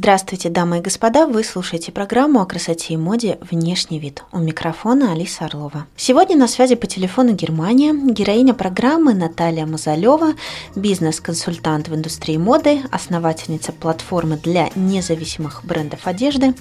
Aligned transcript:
Здравствуйте, 0.00 0.48
дамы 0.48 0.78
и 0.78 0.80
господа! 0.80 1.26
Вы 1.26 1.42
слушаете 1.42 1.90
программу 1.90 2.40
о 2.40 2.46
красоте 2.46 2.94
и 2.94 2.96
моде 2.96 3.36
«Внешний 3.50 3.98
вид». 3.98 4.22
У 4.30 4.38
микрофона 4.38 5.10
Алиса 5.10 5.46
Орлова. 5.46 5.88
Сегодня 5.96 6.36
на 6.36 6.46
связи 6.46 6.76
по 6.76 6.86
телефону 6.86 7.32
Германия 7.32 7.92
героиня 7.92 8.54
программы 8.54 9.12
Наталья 9.12 9.66
Мазалева, 9.66 10.34
бизнес-консультант 10.76 11.88
в 11.88 11.96
индустрии 11.96 12.36
моды, 12.36 12.82
основательница 12.92 13.72
платформы 13.72 14.36
для 14.36 14.70
независимых 14.76 15.64
брендов 15.64 16.06
одежды. 16.06 16.54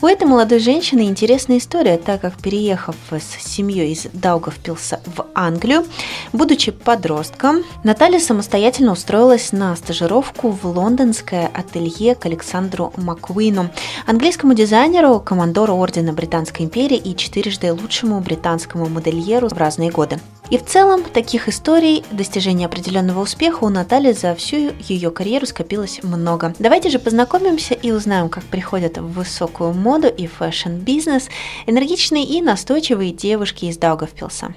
У 0.00 0.06
этой 0.06 0.26
молодой 0.26 0.58
женщины 0.58 1.02
интересная 1.02 1.58
история, 1.58 1.98
так 1.98 2.22
как 2.22 2.40
переехав 2.40 2.96
с 3.10 3.46
семьей 3.46 3.92
из 3.92 4.06
Даугавпилса 4.14 5.02
в 5.04 5.26
Англию, 5.34 5.84
будучи 6.32 6.72
подростком, 6.72 7.64
Наталья 7.84 8.18
самостоятельно 8.18 8.92
устроилась 8.92 9.52
на 9.52 9.76
стажировку 9.76 10.48
в 10.52 10.64
лондонское 10.64 11.50
ателье 11.52 12.14
к 12.14 12.24
Александру 12.24 12.77
Александру 12.78 12.92
Маккуину, 12.96 13.66
английскому 14.06 14.54
дизайнеру, 14.54 15.20
командору 15.20 15.74
Ордена 15.74 16.12
Британской 16.12 16.64
империи 16.64 16.96
и 16.96 17.16
четырежды 17.16 17.72
лучшему 17.72 18.20
британскому 18.20 18.88
модельеру 18.88 19.48
в 19.48 19.58
разные 19.58 19.90
годы. 19.90 20.16
И 20.50 20.56
в 20.56 20.64
целом 20.64 21.02
таких 21.02 21.48
историй 21.48 22.04
достижения 22.10 22.66
определенного 22.66 23.20
успеха 23.20 23.64
у 23.64 23.68
Натальи 23.68 24.12
за 24.12 24.34
всю 24.34 24.72
ее 24.78 25.10
карьеру 25.10 25.44
скопилось 25.46 26.00
много. 26.02 26.54
Давайте 26.58 26.88
же 26.88 26.98
познакомимся 26.98 27.74
и 27.74 27.90
узнаем, 27.90 28.28
как 28.30 28.44
приходят 28.44 28.96
в 28.96 29.12
высокую 29.12 29.74
моду 29.74 30.08
и 30.08 30.26
фэшн-бизнес 30.26 31.28
энергичные 31.66 32.24
и 32.24 32.40
настойчивые 32.40 33.12
девушки 33.12 33.66
из 33.66 33.76
Даугавпилса. 33.76 34.54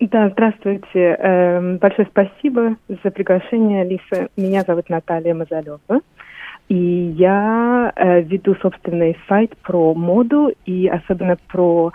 Да, 0.00 0.30
здравствуйте. 0.30 1.16
Эм, 1.18 1.76
большое 1.76 2.08
спасибо 2.10 2.76
за 2.88 3.10
приглашение, 3.10 3.82
Алиса. 3.82 4.28
Меня 4.34 4.62
зовут 4.62 4.88
Наталья 4.88 5.34
Мазалева. 5.34 5.78
И 6.70 7.12
я 7.18 7.92
э, 7.96 8.22
веду 8.22 8.54
собственный 8.62 9.18
сайт 9.28 9.56
про 9.58 9.92
моду 9.92 10.52
и 10.66 10.86
особенно 10.86 11.36
про 11.48 11.90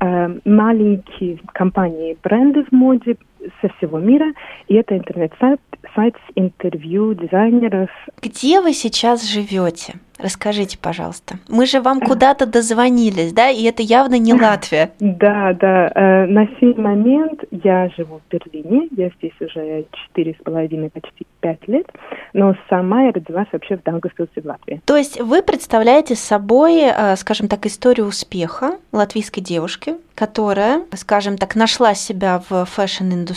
э, 0.00 0.38
маленькие 0.44 1.40
компании, 1.52 2.16
бренды 2.22 2.62
в 2.62 2.70
моде 2.70 3.16
со 3.60 3.68
всего 3.76 3.98
мира. 3.98 4.32
И 4.68 4.74
это 4.74 4.96
интернет-сайт 4.96 5.60
сайт 5.94 6.14
с 6.28 6.32
интервью 6.34 7.14
дизайнеров. 7.14 7.90
Где 8.22 8.60
вы 8.60 8.72
сейчас 8.72 9.26
живете? 9.26 9.94
Расскажите, 10.18 10.76
пожалуйста. 10.78 11.36
Мы 11.48 11.64
же 11.64 11.80
вам 11.80 12.00
куда-то 12.00 12.44
дозвонились, 12.44 13.32
да, 13.32 13.48
и 13.48 13.64
это 13.64 13.82
явно 13.82 14.18
не 14.18 14.34
Латвия. 14.40 14.90
Да, 15.00 15.54
да. 15.54 15.90
Э, 15.94 16.26
на 16.26 16.46
сей 16.58 16.74
момент 16.74 17.42
я 17.50 17.88
живу 17.96 18.20
в 18.20 18.30
Берлине. 18.30 18.88
Я 18.94 19.10
здесь 19.16 19.32
уже 19.40 19.86
четыре 19.92 20.36
с 20.38 20.44
половиной, 20.44 20.90
почти 20.90 21.26
пять 21.40 21.66
лет. 21.68 21.86
Но 22.34 22.54
сама 22.68 23.04
я 23.04 23.12
родилась 23.12 23.46
вообще 23.50 23.78
в 23.78 23.82
Даугавпилсе 23.82 24.42
в 24.42 24.44
Латвии. 24.44 24.82
То 24.84 24.96
есть 24.98 25.18
вы 25.18 25.42
представляете 25.42 26.16
собой, 26.16 26.82
э, 26.82 27.16
скажем 27.16 27.48
так, 27.48 27.64
историю 27.64 28.06
успеха 28.06 28.72
латвийской 28.92 29.40
девушки, 29.40 29.94
которая, 30.14 30.82
скажем 30.96 31.38
так, 31.38 31.56
нашла 31.56 31.94
себя 31.94 32.42
в 32.50 32.66
фэшн-индустрии 32.66 33.29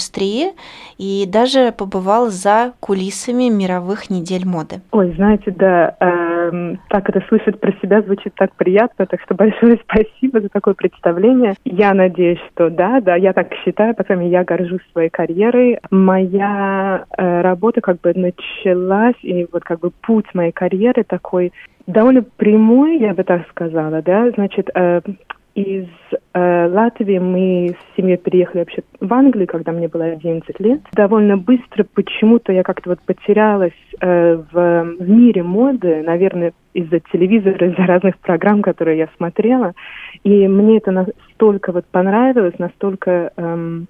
и 0.98 1.26
даже 1.28 1.72
побывала 1.72 2.30
за 2.30 2.74
кулисами 2.80 3.50
мировых 3.50 4.10
недель 4.10 4.46
моды. 4.46 4.82
Ой, 4.92 5.14
знаете, 5.16 5.52
да, 5.52 5.96
э, 6.00 6.76
так 6.90 7.10
это 7.10 7.24
слышать 7.28 7.60
про 7.60 7.72
себя 7.82 8.02
звучит 8.02 8.34
так 8.36 8.54
приятно, 8.56 9.06
так 9.06 9.22
что 9.22 9.36
большое 9.36 9.80
спасибо 9.90 10.42
за 10.42 10.50
такое 10.50 10.74
представление. 10.74 11.56
Я 11.66 11.94
надеюсь, 11.94 12.40
что 12.54 12.70
да, 12.70 13.02
да, 13.02 13.16
я 13.16 13.34
так 13.34 13.54
считаю, 13.64 13.96
по 13.96 14.04
крайней 14.04 14.26
мере, 14.26 14.38
я 14.38 14.44
горжусь 14.44 14.82
своей 14.92 15.10
карьерой. 15.10 15.80
Моя 15.92 17.06
э, 17.18 17.42
работа 17.42 17.82
как 17.82 18.02
бы 18.02 18.14
началась, 18.14 19.16
и 19.22 19.48
вот 19.52 19.64
как 19.64 19.80
бы 19.80 19.92
путь 19.92 20.26
моей 20.34 20.52
карьеры 20.52 21.04
такой 21.04 21.52
довольно 21.88 22.22
прямой, 22.22 23.00
я 23.00 23.14
бы 23.14 23.24
так 23.24 23.48
сказала, 23.50 24.02
да, 24.02 24.32
значит, 24.32 24.70
э, 24.74 25.02
из 25.56 25.86
э, 26.34 26.68
Латвии 26.68 27.20
мы 27.20 27.76
с 27.76 27.96
семьей 27.96 28.18
переехали 28.18 28.60
вообще 28.60 28.82
в 29.00 29.14
Англию, 29.14 29.48
когда 29.48 29.72
мне 29.72 29.88
было 29.88 30.06
11 30.06 30.60
лет. 30.60 30.82
Довольно 30.94 31.38
быстро 31.38 31.86
почему-то 31.94 32.52
я 32.52 32.64
как-то 32.64 32.90
вот 32.90 33.00
потерялась 33.02 33.72
э, 34.02 34.36
в, 34.36 34.84
в 35.00 35.10
мире 35.10 35.44
моды, 35.44 36.02
наверное, 36.04 36.54
из-за 36.74 37.00
телевизора, 37.12 37.68
из-за 37.72 37.86
разных 37.86 38.18
программ, 38.18 38.62
которые 38.62 38.98
я 38.98 39.10
смотрела. 39.18 39.74
И 40.24 40.48
мне 40.48 40.78
это 40.78 40.92
настолько 40.92 41.72
вот 41.72 41.86
понравилось, 41.86 42.58
настолько 42.58 43.32
эм, 43.38 43.88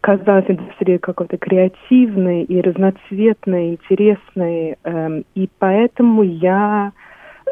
казалась 0.00 0.46
индустрия 0.48 0.98
какой-то 0.98 1.36
креативной 1.36 2.44
и 2.44 2.60
разноцветной, 2.62 3.72
интересной. 3.72 4.76
Эм, 4.84 5.24
и 5.34 5.50
поэтому 5.58 6.22
я 6.22 6.92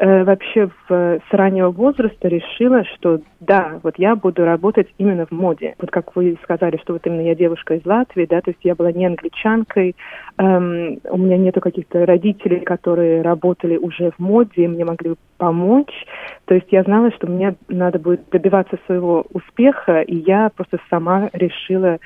э, 0.01 0.25
вообще 0.25 0.69
в, 0.89 0.91
с 0.91 1.33
раннего 1.33 1.71
возраста 1.71 2.29
решила, 2.29 2.85
что 2.85 3.21
да, 3.41 3.81
вот 3.83 3.95
я 3.99 4.17
буду 4.17 4.45
работать 4.45 4.89
именно 4.99 5.27
в 5.27 5.31
моде. 5.31 5.75
Вот 5.79 5.91
как 5.91 6.17
вы 6.17 6.39
сказали, 6.43 6.79
что 6.83 6.95
вот 6.95 7.07
именно 7.07 7.23
я 7.23 7.35
девушка 7.35 7.75
из 7.75 7.87
Латвии, 7.87 8.27
да, 8.27 8.41
то 8.41 8.51
есть 8.51 8.61
я 8.63 8.75
была 8.75 8.93
не 8.93 9.07
англичанкой, 9.07 9.97
эм, 10.39 11.01
у 11.05 11.19
меня 11.19 11.37
нету 11.37 11.61
каких-то 11.61 12.07
родителей, 12.07 12.61
которые 12.61 13.23
работали 13.23 13.77
уже 13.77 14.11
в 14.13 14.19
моде, 14.19 14.65
и 14.65 14.69
мне 14.69 14.85
могли 14.85 15.15
помочь. 15.39 16.07
То 16.47 16.55
есть 16.55 16.69
я 16.71 16.83
знала, 16.83 17.11
что 17.13 17.27
мне 17.27 17.57
надо 17.69 17.99
будет 17.99 18.29
добиваться 18.31 18.79
своего 18.87 19.25
успеха, 19.33 20.03
и 20.03 20.17
я 20.17 20.51
просто 20.55 20.79
сама 20.91 21.31
решила 21.33 21.99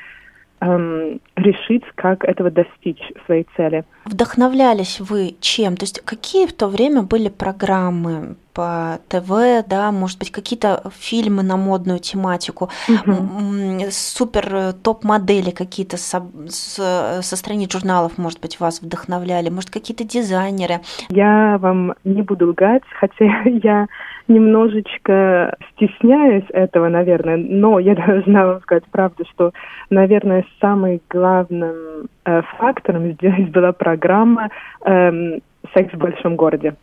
эм, 0.61 1.21
решить, 1.37 1.85
как 1.95 2.25
этого 2.25 2.51
достичь 2.51 3.03
своей 3.27 3.47
цели. 3.57 3.85
Вдохновлялись 4.05 5.01
вы 5.01 5.37
чем? 5.41 5.77
То 5.77 5.85
есть 5.85 6.01
какие 6.01 6.47
в 6.47 6.53
то 6.53 6.69
время 6.69 7.03
были 7.03 7.29
программы 7.29 8.37
по 8.53 8.99
ТВ, 9.09 9.67
да, 9.69 9.93
может 9.93 10.19
быть, 10.19 10.31
какие-то 10.31 10.83
фильмы 10.93 11.43
на 11.43 11.57
модную 11.57 11.99
тематику, 11.99 12.71
угу. 12.89 13.87
супер 13.91 14.49
э, 14.53 14.73
топ-модели 14.73 15.51
какие-то 15.51 15.97
со, 15.97 16.23
со, 16.49 17.21
со 17.23 17.37
страниц 17.37 17.73
журналов, 17.73 18.19
может 18.19 18.41
быть, 18.41 18.61
вас 18.61 18.83
вдохновляли, 18.83 19.51
может, 19.51 19.71
какие-то 19.71 20.05
дизайнеры? 20.05 20.81
Я 21.09 21.59
вам 21.61 21.95
не 22.05 22.23
буду 22.23 22.51
лгать, 22.51 22.83
хотя 22.99 23.25
я 23.45 23.87
немножечко 24.29 25.57
стесняюсь 25.73 26.45
этого, 26.51 26.89
наверное, 26.89 27.37
но 27.37 27.79
я 27.79 27.95
должна 28.07 28.47
вам 28.47 28.61
сказать 28.63 28.85
правду, 28.91 29.25
что, 29.33 29.53
наверное, 29.91 30.45
самым 30.61 31.01
главным 31.11 32.09
э, 32.25 32.43
фактором 32.59 33.13
здесь 33.13 33.49
была 33.49 33.73
программа 33.73 34.51
э, 34.85 35.39
«Секс 35.75 35.93
в 35.93 35.99
большом 35.99 36.37
городе». 36.37 36.75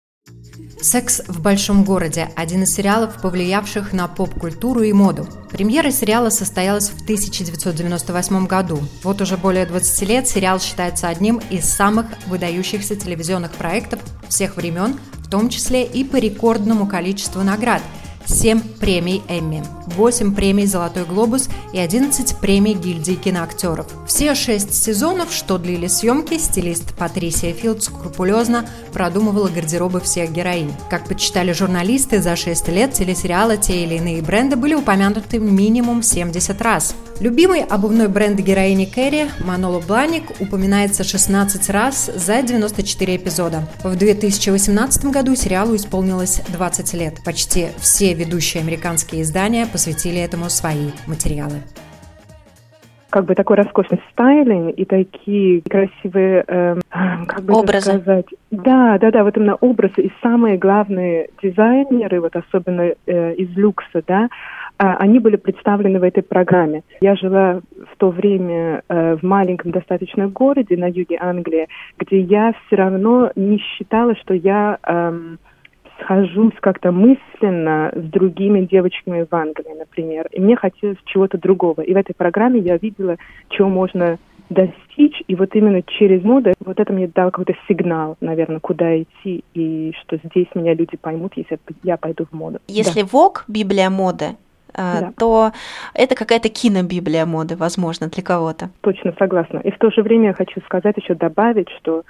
«Секс 0.81 1.22
в 1.28 1.41
большом 1.41 1.84
городе»– 1.84 2.29
один 2.35 2.63
из 2.63 2.73
сериалов, 2.73 3.22
повлиявших 3.22 3.94
на 3.94 4.07
поп-культуру 4.07 4.84
и 4.84 4.94
моду. 4.94 5.28
Премьера 5.50 5.91
сериала 5.91 6.29
состоялась 6.29 6.90
в 6.90 7.01
1998 7.01 8.45
году. 8.45 8.79
Вот 9.03 9.22
уже 9.22 9.38
более 9.38 9.66
20 9.66 10.07
лет 10.07 10.28
сериал 10.28 10.59
считается 10.59 11.07
одним 11.07 11.41
из 11.50 11.66
самых 11.66 12.06
выдающихся 12.28 12.96
телевизионных 12.96 13.51
проектов 13.53 14.00
всех 14.29 14.56
времен, 14.56 15.00
в 15.13 15.29
том 15.29 15.50
числе 15.50 15.84
и 15.84 16.03
по 16.03 16.17
рекордному 16.17 16.88
количеству 16.88 17.41
наград– 17.41 17.81
7 18.27 18.59
премий 18.79 19.23
Эмми, 19.29 19.63
8 19.95 20.35
премий 20.35 20.65
«Золотой 20.65 21.05
глобус» 21.05 21.49
и 21.73 21.79
11 21.79 22.37
премий 22.37 22.73
гильдии 22.73 23.13
киноактеров. 23.13 23.87
Все 24.05 24.35
шесть 24.35 24.73
сезонов, 24.73 25.34
что 25.34 25.57
длили 25.57 25.87
съемки, 25.87 26.37
стилист 26.37 26.93
Патрисия 26.96 27.53
Филд 27.53 27.84
скрупулезно 27.84 28.67
продумывала 28.91 29.47
гардеробы 29.47 30.02
всех 30.02 30.31
героинь. 30.31 30.73
Как 30.90 31.07
почитали 31.07 31.53
журналисты, 31.53 32.22
за 32.22 32.35
6 32.35 32.67
лет 32.67 32.93
телесериала 32.93 33.57
те 33.57 33.84
или 33.84 33.96
иные 33.96 34.22
бренды 34.22 34.55
были 34.57 34.73
упомянуты 34.75 35.40
минимум 35.40 36.03
70 36.03 36.61
раз. 36.61 36.96
Любимый 37.19 37.64
обувной 37.64 38.09
бренд 38.09 38.40
героини 38.40 38.85
Кэрри, 38.85 39.25
Маноло 39.43 39.81
Бланик, 39.81 40.40
упоминается 40.40 41.03
16 41.03 41.67
раз 41.72 42.05
за 42.14 42.43
94 42.43 43.16
эпизода. 43.16 43.61
В 43.84 43.97
2018 43.97 45.05
году 45.05 45.34
сериалу 45.34 45.75
исполнилось 45.75 46.43
20 46.47 46.93
лет. 46.93 47.16
Почти 47.25 47.69
все 47.79 48.14
ведущие 48.14 48.61
американские 48.61 49.23
издания 49.23 49.66
посвятили 49.66 50.19
этому 50.19 50.49
свои 50.49 50.91
материалы 51.08 51.64
как 53.09 53.25
бы 53.25 53.35
такой 53.35 53.55
роскошный 53.55 53.99
стайлинг 54.11 54.75
и 54.78 54.85
такие 54.85 55.61
красивые, 55.61 56.43
э, 56.47 56.75
как 57.28 57.41
бы 57.43 57.53
образы. 57.55 57.93
сказать, 57.93 58.25
да, 58.52 58.97
да, 58.99 59.09
да, 59.11 59.23
вот 59.23 59.35
именно 59.37 59.55
образы 59.55 60.02
и 60.02 60.11
самые 60.22 60.58
главные 60.58 61.29
дизайнеры, 61.41 62.22
вот 62.22 62.35
особенно 62.35 62.91
э, 63.08 63.34
из 63.34 63.49
люкса, 63.58 64.03
да, 64.05 64.29
они 64.78 65.20
были 65.20 65.35
представлены 65.35 66.00
в 66.00 66.03
этой 66.03 66.24
программе. 66.24 66.84
Я 67.02 67.16
жила 67.16 67.62
в 67.91 67.97
то 67.97 68.09
время 68.09 68.84
э, 68.88 69.16
в 69.16 69.24
маленьком 69.24 69.72
достаточно 69.72 70.28
городе 70.28 70.78
на 70.78 70.88
юге 70.88 71.18
Англии, 71.20 71.68
где 71.97 72.20
я 72.20 72.53
все 72.66 72.76
равно 72.76 73.32
не 73.35 73.58
считала, 73.58 74.16
что 74.16 74.34
я 74.34 74.78
эм, 74.84 75.40
схожусь 76.00 76.53
как-то 76.59 76.91
мысленно 76.91 77.91
с 77.96 78.03
другими 78.12 78.62
девочками 78.62 79.26
в 79.29 79.34
Англии, 79.34 79.78
например. 79.78 80.28
И 80.32 80.40
мне 80.40 80.56
хотелось 80.56 80.97
чего-то 81.06 81.38
другого. 81.38 81.82
И 81.82 81.94
в 81.94 81.97
этой 81.97 82.14
программе 82.14 82.59
я 82.59 82.78
видела, 82.78 83.18
чего 83.50 83.70
можно 83.70 84.18
достичь, 84.50 85.22
и 85.28 85.35
вот 85.35 85.53
именно 85.56 85.82
через 85.82 86.24
моду, 86.24 86.53
вот 86.64 86.79
это 86.79 86.94
мне 86.94 87.08
дал 87.08 87.32
какой-то 87.32 87.53
сигнал, 87.68 88.16
наверное, 88.22 88.59
куда 88.59 89.02
идти, 89.02 89.44
и 89.53 89.91
что 90.02 90.18
здесь 90.24 90.47
меня 90.56 90.74
люди 90.74 90.96
поймут, 90.96 91.34
если 91.35 91.59
я 91.84 91.97
пойду 91.97 92.26
в 92.32 92.34
моду. 92.34 92.59
Если 92.68 93.02
да. 93.02 93.08
ВОК, 93.12 93.44
Библия 93.50 93.90
моды, 93.90 94.26
а, 94.26 94.35
да. 94.78 95.14
то 95.18 95.52
это 95.94 96.16
какая-то 96.16 96.50
кинобиблия 96.50 97.26
моды, 97.26 97.56
возможно, 97.56 98.08
для 98.08 98.24
кого-то. 98.24 98.70
Точно, 98.82 99.14
согласна. 99.18 99.59
И 99.59 99.72
в 99.72 99.78
то 99.78 99.91
же 99.91 100.02
время 100.03 100.28
я 100.28 100.34
хочу 100.34 100.62
сказать, 100.62 100.96
еще 100.97 101.16
добавить, 101.16 101.70
что 101.79 102.03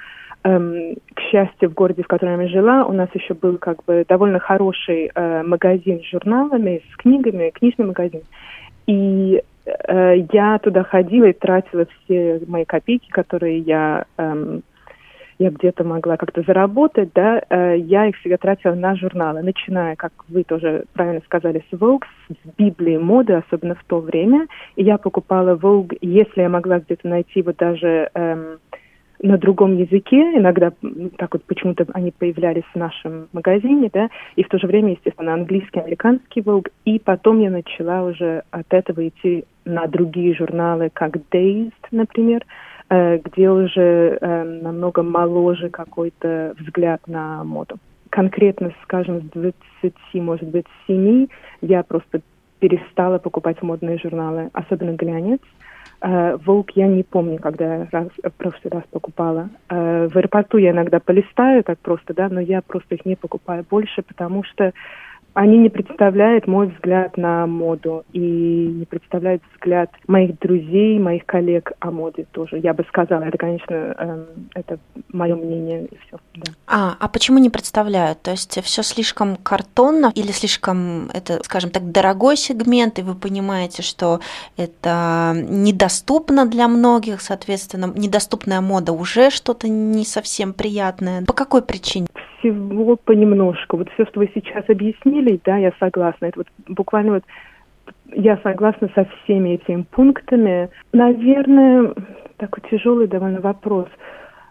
эм, 0.43 0.95
к 1.13 1.19
счастью, 1.31 1.69
в 1.69 1.73
городе, 1.73 2.03
в 2.03 2.07
котором 2.07 2.41
я 2.41 2.47
жила, 2.47 2.85
у 2.85 2.93
нас 2.93 3.09
еще 3.13 3.33
был 3.33 3.57
как 3.57 3.83
бы 3.85 4.05
довольно 4.07 4.39
хороший 4.39 5.11
э, 5.13 5.43
магазин 5.43 6.01
с 6.01 6.09
журналами, 6.09 6.81
с 6.91 6.97
книгами, 6.97 7.51
книжный 7.51 7.85
магазин. 7.85 8.21
И 8.85 9.41
э, 9.65 10.15
я 10.31 10.59
туда 10.59 10.83
ходила 10.83 11.25
и 11.25 11.33
тратила 11.33 11.85
все 11.85 12.41
мои 12.47 12.65
копейки, 12.65 13.09
которые 13.09 13.59
я 13.59 14.05
эм, 14.17 14.63
я 15.39 15.51
где-то 15.51 15.83
могла 15.83 16.17
как-то 16.17 16.41
заработать, 16.41 17.09
да, 17.13 17.41
э, 17.49 17.77
я 17.77 18.07
их 18.07 18.17
всегда 18.17 18.37
тратила 18.37 18.73
на 18.73 18.95
журналы, 18.95 19.41
начиная, 19.43 19.95
как 19.95 20.11
вы 20.29 20.43
тоже 20.43 20.85
правильно 20.93 21.21
сказали, 21.25 21.63
с 21.69 21.73
Vogue, 21.73 22.03
с 22.29 22.57
Библии 22.57 22.97
моды, 22.97 23.33
особенно 23.33 23.75
в 23.75 23.83
то 23.85 23.99
время. 23.99 24.47
И 24.75 24.83
я 24.83 24.97
покупала 24.97 25.55
Vogue, 25.55 25.97
если 26.01 26.41
я 26.41 26.49
могла 26.49 26.79
где-то 26.79 27.07
найти 27.07 27.43
вот 27.43 27.57
даже 27.57 28.09
эм, 28.15 28.57
на 29.21 29.37
другом 29.37 29.77
языке, 29.77 30.17
иногда 30.37 30.71
так 31.17 31.33
вот 31.33 31.43
почему-то 31.43 31.85
они 31.93 32.11
появлялись 32.11 32.65
в 32.73 32.75
нашем 32.77 33.27
магазине, 33.33 33.89
да, 33.93 34.09
и 34.35 34.43
в 34.43 34.47
то 34.47 34.57
же 34.57 34.67
время, 34.67 34.93
естественно, 34.93 35.33
английский, 35.33 35.79
американский 35.79 36.41
Vogue, 36.41 36.69
и 36.85 36.99
потом 36.99 37.39
я 37.39 37.49
начала 37.49 38.03
уже 38.03 38.43
от 38.51 38.71
этого 38.73 39.07
идти 39.07 39.45
на 39.65 39.87
другие 39.87 40.35
журналы, 40.35 40.89
как 40.93 41.17
Dazed, 41.31 41.73
например, 41.91 42.43
где 42.89 43.49
уже 43.49 44.17
э, 44.19 44.43
намного 44.43 45.03
моложе 45.03 45.69
какой-то 45.69 46.55
взгляд 46.57 47.01
на 47.07 47.43
моду. 47.43 47.77
Конкретно, 48.09 48.71
скажем, 48.83 49.21
с 49.21 49.23
20, 49.31 49.93
может 50.15 50.47
быть, 50.47 50.65
7 50.87 51.27
я 51.61 51.83
просто 51.83 52.21
перестала 52.59 53.17
покупать 53.17 53.61
модные 53.61 53.97
журналы, 53.97 54.49
особенно 54.53 54.95
глянец. 54.95 55.41
Uh, 55.99 56.39
Vogue 56.45 56.69
я 56.75 56.85
не 56.87 57.01
помню, 57.01 57.39
когда 57.39 57.87
раз, 57.91 58.09
в 58.21 58.29
прошлый 58.37 58.71
раз 58.71 58.83
покупала. 58.91 59.49
В 59.67 60.15
аэропорту 60.15 60.57
я 60.57 60.69
иногда 60.69 60.99
полистаю 60.99 61.63
так 61.63 61.79
просто, 61.79 62.13
да, 62.13 62.29
но 62.29 62.39
я 62.39 62.61
просто 62.61 62.95
их 62.95 63.05
не 63.05 63.15
покупаю 63.15 63.65
больше, 63.67 64.03
потому 64.03 64.43
что 64.43 64.73
они 65.37 65.59
не 65.59 65.69
представляют 65.69 66.47
мой 66.47 66.65
взгляд 66.65 67.15
на 67.15 67.45
моду 67.45 68.03
и 68.11 68.19
не 68.19 68.85
представляют 68.85 69.43
взгляд 69.53 69.91
моих 70.07 70.39
друзей, 70.39 70.97
моих 70.97 71.27
коллег 71.27 71.73
о 71.79 71.91
моде 71.91 72.25
тоже. 72.31 72.57
Я 72.57 72.73
бы 72.73 72.83
сказала, 72.87 73.21
это, 73.21 73.37
конечно, 73.37 73.75
э, 73.75 74.25
это 74.55 74.79
мое 75.13 75.35
мнение 75.35 75.85
и 75.85 75.97
все. 76.07 76.17
Да. 76.37 76.51
А, 76.65 76.97
а 76.99 77.07
почему 77.07 77.37
не 77.37 77.51
представляют? 77.51 78.19
То 78.23 78.31
есть 78.31 78.59
все 78.63 78.81
слишком 78.81 79.35
картонно 79.35 80.11
или 80.15 80.31
слишком, 80.31 81.11
это, 81.13 81.43
скажем 81.43 81.69
так, 81.69 81.91
дорогой 81.91 82.35
сегмент, 82.35 82.97
и 82.97 83.03
вы 83.03 83.13
понимаете, 83.13 83.83
что 83.83 84.21
это 84.57 85.33
недоступно 85.35 86.47
для 86.47 86.67
многих, 86.67 87.21
соответственно, 87.21 87.93
недоступная 87.95 88.61
мода 88.61 88.91
уже 88.91 89.29
что-то 89.29 89.67
не 89.67 90.03
совсем 90.03 90.53
приятное. 90.53 91.23
По 91.25 91.33
какой 91.33 91.61
причине? 91.61 92.07
Всего 92.51 92.95
понемножку. 92.95 93.77
Вот 93.77 93.89
все, 93.93 94.05
что 94.05 94.19
вы 94.19 94.29
сейчас 94.33 94.63
объяснили, 94.69 95.39
да, 95.43 95.57
я 95.57 95.71
согласна. 95.79 96.27
Это 96.27 96.39
вот 96.39 96.47
буквально 96.67 97.13
вот 97.13 97.23
я 98.13 98.37
согласна 98.43 98.89
со 98.95 99.05
всеми 99.05 99.55
этими 99.55 99.83
пунктами. 99.83 100.69
Наверное, 100.93 101.93
такой 102.37 102.63
тяжелый 102.69 103.07
довольно 103.07 103.41
вопрос. 103.41 103.87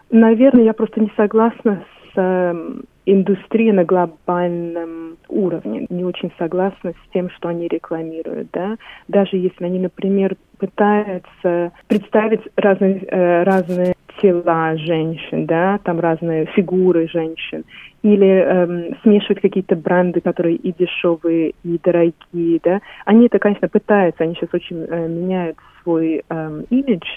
Наверное, 0.09 0.63
я 0.63 0.73
просто 0.73 1.01
не 1.01 1.11
согласна 1.17 1.83
э, 2.17 2.81
индустрией 3.05 3.71
на 3.71 3.85
глобальном 3.85 5.17
уровне. 5.29 5.87
Не 5.89 6.03
очень 6.03 6.31
согласна 6.37 6.91
с 6.91 7.13
тем, 7.13 7.29
что 7.29 7.47
они 7.47 7.67
рекламируют, 7.67 8.49
да. 8.51 8.77
Даже 9.07 9.37
если 9.37 9.65
они, 9.65 9.79
например, 9.79 10.35
пытаются 10.59 11.71
представить 11.87 12.41
разные, 12.55 13.05
э, 13.07 13.43
разные 13.43 13.93
тела 14.21 14.75
женщин, 14.77 15.45
да, 15.45 15.79
там 15.83 15.99
разные 15.99 16.47
фигуры 16.47 17.07
женщин, 17.07 17.63
или 18.01 18.27
эм, 18.27 18.97
смешивать 19.03 19.41
какие-то 19.41 19.75
бренды, 19.75 20.21
которые 20.21 20.55
и 20.55 20.73
дешевые, 20.73 21.53
и 21.63 21.79
дорогие, 21.83 22.59
да. 22.63 22.81
Они 23.05 23.27
это, 23.27 23.39
конечно, 23.39 23.67
пытаются, 23.67 24.23
они 24.23 24.35
сейчас 24.35 24.49
очень 24.53 24.85
э, 24.89 25.07
меняют 25.07 25.57
свой 25.83 26.23
эм, 26.29 26.65
имидж, 26.69 27.07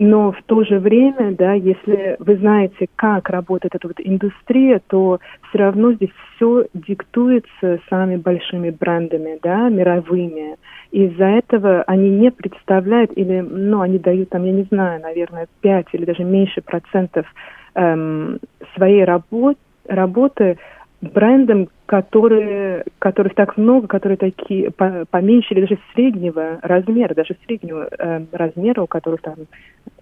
но 0.00 0.32
в 0.32 0.42
то 0.44 0.64
же 0.64 0.78
время, 0.78 1.32
да, 1.36 1.52
если 1.52 2.16
вы 2.20 2.36
знаете, 2.36 2.88
как 2.96 3.28
работает 3.28 3.74
эта 3.74 3.86
вот 3.86 3.98
индустрия, 3.98 4.80
то 4.88 5.20
все 5.48 5.58
равно 5.58 5.92
здесь 5.92 6.08
все 6.34 6.68
диктуется 6.72 7.80
самыми 7.90 8.16
большими 8.16 8.70
брендами, 8.70 9.38
да, 9.42 9.68
мировыми. 9.68 10.56
Из-за 10.90 11.26
этого 11.26 11.82
они 11.82 12.08
не 12.08 12.30
представляют 12.30 13.12
или, 13.14 13.40
ну, 13.40 13.82
они 13.82 13.98
дают 13.98 14.30
там, 14.30 14.44
я 14.44 14.52
не 14.52 14.62
знаю, 14.62 15.02
наверное, 15.02 15.48
5 15.60 15.88
или 15.92 16.06
даже 16.06 16.24
меньше 16.24 16.62
процентов 16.62 17.26
эм, 17.74 18.38
своей 18.74 19.04
работы, 19.04 19.60
работы 19.86 20.56
брендам, 21.00 21.68
которые, 21.86 22.84
которых 22.98 23.34
так 23.34 23.56
много, 23.56 23.88
которые 23.88 24.18
такие 24.18 24.70
по, 24.70 25.04
поменьше 25.10 25.54
или 25.54 25.62
даже 25.62 25.78
среднего 25.94 26.58
размера, 26.62 27.14
даже 27.14 27.36
среднего 27.46 27.88
э, 27.90 28.24
размера, 28.32 28.82
у 28.82 28.86
которых 28.86 29.22
там, 29.22 29.36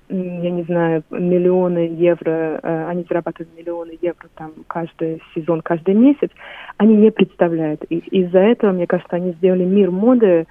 я 0.08 0.50
не 0.50 0.62
знаю, 0.64 1.04
миллионы 1.10 1.90
евро, 1.96 2.60
э, 2.62 2.86
они 2.88 3.06
зарабатывают 3.08 3.56
миллионы 3.56 3.96
евро 4.00 4.28
там 4.34 4.52
каждый 4.66 5.22
сезон, 5.34 5.60
каждый 5.62 5.94
месяц, 5.94 6.30
они 6.78 6.96
не 6.96 7.10
представляют 7.10 7.84
их. 7.84 8.06
Из-за 8.08 8.40
этого, 8.40 8.72
мне 8.72 8.86
кажется, 8.86 9.16
они 9.16 9.32
сделали 9.32 9.64
мир 9.64 9.90
моды 9.90 10.46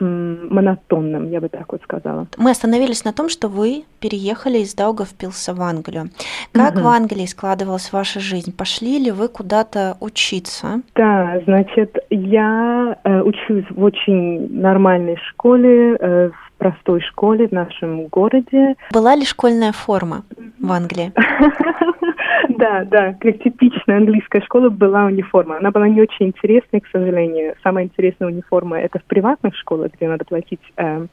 монотонным, 0.00 1.30
я 1.30 1.40
бы 1.40 1.48
так 1.48 1.72
вот 1.72 1.82
сказала. 1.82 2.26
Мы 2.36 2.50
остановились 2.50 3.04
на 3.04 3.12
том, 3.12 3.28
что 3.28 3.48
вы 3.48 3.84
переехали 4.00 4.58
из 4.58 4.74
Даугавпилса 4.74 5.54
в 5.54 5.60
Англию. 5.60 6.10
Как 6.52 6.74
угу. 6.74 6.84
в 6.84 6.86
Англии 6.86 7.26
складывалась 7.26 7.92
ваша 7.92 8.20
жизнь? 8.20 8.56
Пошли 8.56 8.98
ли 8.98 9.10
вы 9.10 9.28
куда-то 9.28 9.96
учиться? 10.00 10.82
Да, 10.94 11.40
значит, 11.44 11.96
я 12.10 12.98
э, 13.04 13.20
учусь 13.22 13.64
в 13.70 13.82
очень 13.82 14.60
нормальной 14.60 15.16
школе, 15.30 15.96
э, 15.96 16.30
в 16.30 16.58
простой 16.58 17.00
школе 17.00 17.48
в 17.48 17.52
нашем 17.52 18.06
городе. 18.06 18.74
Была 18.92 19.14
ли 19.14 19.24
школьная 19.24 19.72
форма 19.72 20.24
в 20.60 20.72
Англии? 20.72 21.12
Да, 22.48 22.84
да, 22.84 23.14
как 23.14 23.38
типичная 23.42 23.98
английская 23.98 24.40
школа 24.42 24.68
была 24.68 25.06
униформа. 25.06 25.58
Она 25.58 25.70
была 25.70 25.88
не 25.88 26.00
очень 26.00 26.26
интересной, 26.26 26.80
к 26.80 26.88
сожалению. 26.88 27.54
Самая 27.62 27.84
интересная 27.84 28.28
униформа 28.28 28.78
это 28.80 28.98
в 28.98 29.04
приватных 29.04 29.56
школах, 29.56 29.92
где 29.92 30.08
надо 30.08 30.24
платить 30.24 30.60
э, 30.76 30.88
Э, 30.88 31.06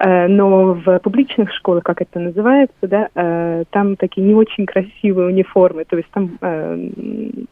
но 0.00 0.74
в 0.74 0.98
публичных 1.00 1.52
школах, 1.54 1.82
как 1.82 2.00
это 2.00 2.20
называется, 2.20 2.76
да, 2.82 3.08
э, 3.14 3.64
там 3.70 3.96
такие 3.96 4.26
не 4.26 4.34
очень 4.34 4.66
красивые 4.66 5.28
униформы. 5.28 5.84
То 5.84 5.96
есть 5.96 6.08
там 6.10 6.38
э, 6.40 6.90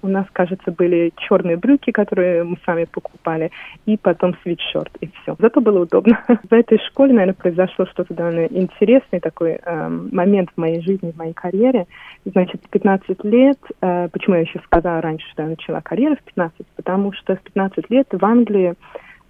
у 0.03 0.09
нас, 0.09 0.27
кажется, 0.33 0.71
были 0.71 1.13
черные 1.17 1.57
брюки, 1.57 1.91
которые 1.91 2.45
мы 2.45 2.57
сами 2.65 2.85
покупали, 2.85 3.51
и 3.87 3.97
потом 3.97 4.37
свитшорт, 4.43 4.93
и 5.01 5.09
все. 5.09 5.35
Зато 5.39 5.61
было 5.61 5.81
удобно. 5.81 6.23
В 6.49 6.53
этой 6.53 6.79
школе, 6.87 7.13
наверное, 7.13 7.35
произошло 7.35 7.87
что-то 7.87 8.15
довольно 8.15 8.47
интересный 8.47 9.21
такой 9.21 9.61
момент 9.67 10.51
в 10.55 10.61
моей 10.61 10.81
жизни, 10.83 11.13
в 11.13 11.19
моей 11.19 11.33
карьере. 11.33 11.87
Значит, 12.25 12.63
в 12.65 12.69
15 12.71 13.25
лет, 13.25 13.59
почему 13.81 14.37
я 14.37 14.43
еще 14.43 14.61
сказала 14.65 15.01
раньше, 15.01 15.29
что 15.31 15.43
я 15.43 15.49
начала 15.49 15.81
карьеру 15.81 16.17
в 16.17 16.23
15, 16.23 16.67
потому 16.77 17.13
что 17.13 17.37
в 17.37 17.41
15 17.41 17.91
лет 17.91 18.07
в 18.11 18.25
Англии 18.25 18.75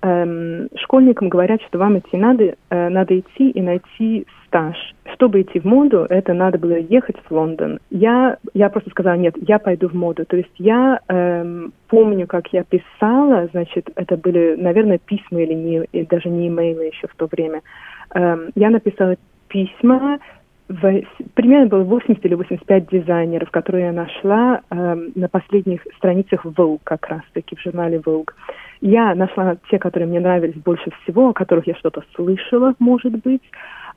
эм, 0.03 0.69
школьникам 0.76 1.29
говорят, 1.29 1.61
что 1.62 1.79
вам 1.79 1.99
идти 1.99 2.17
надо, 2.17 2.55
э, 2.71 2.88
надо 2.88 3.19
идти 3.19 3.50
и 3.50 3.61
найти 3.61 4.26
стаж. 4.47 4.76
Чтобы 5.15 5.43
идти 5.43 5.61
в 5.61 5.65
моду, 5.65 6.07
это 6.09 6.35
надо 6.35 6.59
было 6.59 6.76
ехать 6.76 7.17
в 7.17 7.31
Лондон. 7.31 7.79
Я, 7.91 8.38
я 8.55 8.69
просто 8.69 8.91
сказала, 8.91 9.17
нет, 9.17 9.35
я 9.47 9.59
пойду 9.59 9.88
в 9.88 9.95
моду. 9.95 10.25
То 10.26 10.37
есть 10.37 10.53
я 10.59 11.00
эм, 11.09 11.73
помню, 11.88 12.26
как 12.26 12.49
я 12.53 12.65
писала, 12.65 13.49
значит, 13.53 13.91
это 13.97 14.17
были, 14.17 14.57
наверное, 14.57 14.99
письма 14.99 15.43
или, 15.43 15.55
не, 15.55 15.85
или 15.93 16.05
даже 16.05 16.29
не 16.29 16.49
имейлы 16.49 16.85
еще 16.85 17.07
в 17.09 17.15
то 17.17 17.29
время. 17.31 17.62
Эм, 18.15 18.50
я 18.55 18.71
написала 18.71 19.17
письма 19.49 20.19
примерно 20.68 21.66
было 21.66 21.85
80 21.85 22.25
или 22.25 22.35
85 22.35 22.88
дизайнеров, 22.88 23.50
которые 23.50 23.87
я 23.87 23.92
нашла 23.92 24.61
э, 24.68 24.96
на 25.14 25.28
последних 25.28 25.82
страницах 25.96 26.44
Vogue 26.44 26.80
как 26.82 27.06
раз-таки, 27.08 27.54
в 27.56 27.61
журнале 27.61 27.99
Vogue. 27.99 28.30
Я 28.80 29.14
нашла 29.14 29.56
те, 29.70 29.78
которые 29.78 30.08
мне 30.08 30.20
нравились 30.20 30.56
больше 30.56 30.90
всего, 31.02 31.28
о 31.28 31.32
которых 31.32 31.66
я 31.66 31.75
что-то 31.76 32.02
слышала, 32.14 32.75
может 32.78 33.12
быть. 33.23 33.42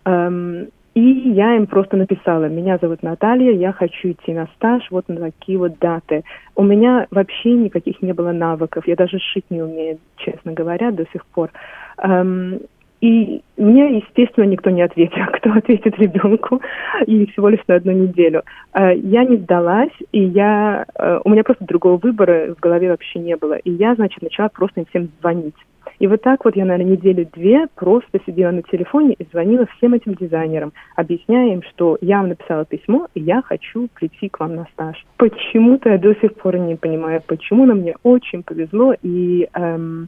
Эм, 0.06 0.68
и 0.96 1.02
я 1.02 1.56
им 1.56 1.68
просто 1.68 1.98
написала, 1.98 2.46
меня 2.46 2.78
зовут 2.82 3.04
Наталья, 3.04 3.52
я 3.52 3.72
хочу 3.72 4.12
идти 4.12 4.34
на 4.34 4.48
стаж 4.56 4.86
вот 4.92 5.08
на 5.08 5.32
такие 5.32 5.58
вот 5.58 5.80
даты. 5.80 6.24
У 6.56 6.64
меня 6.64 7.08
вообще 7.12 7.54
никаких 7.54 8.02
не 8.02 8.14
было 8.14 8.32
навыков, 8.32 8.88
я 8.88 8.96
даже 8.96 9.20
шить 9.20 9.46
не 9.50 9.62
умею, 9.62 10.00
честно 10.18 10.54
говоря, 10.54 10.92
до 10.92 11.06
сих 11.12 11.26
пор. 11.28 11.52
Эм, 11.98 12.60
и 13.02 13.42
мне, 13.58 13.98
естественно, 13.98 14.46
никто 14.46 14.70
не 14.70 14.82
ответил, 14.82 15.26
кто 15.34 15.54
ответит 15.54 15.98
ребенку, 15.98 16.62
и 17.06 17.26
всего 17.28 17.50
лишь 17.50 17.66
на 17.68 17.76
одну 17.76 17.92
неделю. 17.92 18.44
Э, 18.74 18.96
я 18.96 19.24
не 19.24 19.38
сдалась, 19.38 19.94
и 20.12 20.22
я, 20.22 20.86
э, 20.96 21.20
у 21.24 21.30
меня 21.30 21.44
просто 21.44 21.66
другого 21.66 21.98
выбора 21.98 22.56
в 22.56 22.60
голове 22.60 22.90
вообще 22.90 23.20
не 23.20 23.36
было. 23.36 23.54
И 23.54 23.72
я, 23.72 23.96
значит, 23.96 24.22
начала 24.22 24.50
просто 24.50 24.82
им 24.82 24.86
всем 24.88 25.10
звонить. 25.20 25.56
И 26.00 26.08
вот 26.08 26.22
так 26.22 26.46
вот 26.46 26.56
я, 26.56 26.66
наверное, 26.66 26.94
недели-две 26.94 27.68
просто 27.76 28.20
сидела 28.26 28.52
на 28.52 28.62
телефоне 28.62 29.16
и 29.16 29.26
звонила 29.32 29.66
всем 29.78 29.94
этим 29.94 30.14
дизайнерам, 30.14 30.72
объясняя 30.96 31.54
им, 31.54 31.64
что 31.64 31.98
я 32.02 32.18
вам 32.18 32.30
написала 32.30 32.66
письмо, 32.66 33.08
и 33.16 33.22
я 33.22 33.42
хочу 33.42 33.90
прийти 33.94 34.30
к 34.30 34.40
вам 34.40 34.56
на 34.56 34.66
стаж. 34.74 35.06
Почему-то 35.18 35.90
я 35.90 35.98
до 35.98 36.14
сих 36.16 36.36
пор 36.36 36.58
не 36.58 36.76
понимаю, 36.76 37.22
почему, 37.26 37.66
но 37.66 37.76
мне 37.76 37.96
очень 38.04 38.44
повезло, 38.44 38.94
и 39.02 39.50
эм, 39.54 40.08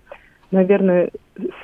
наверное, 0.52 1.10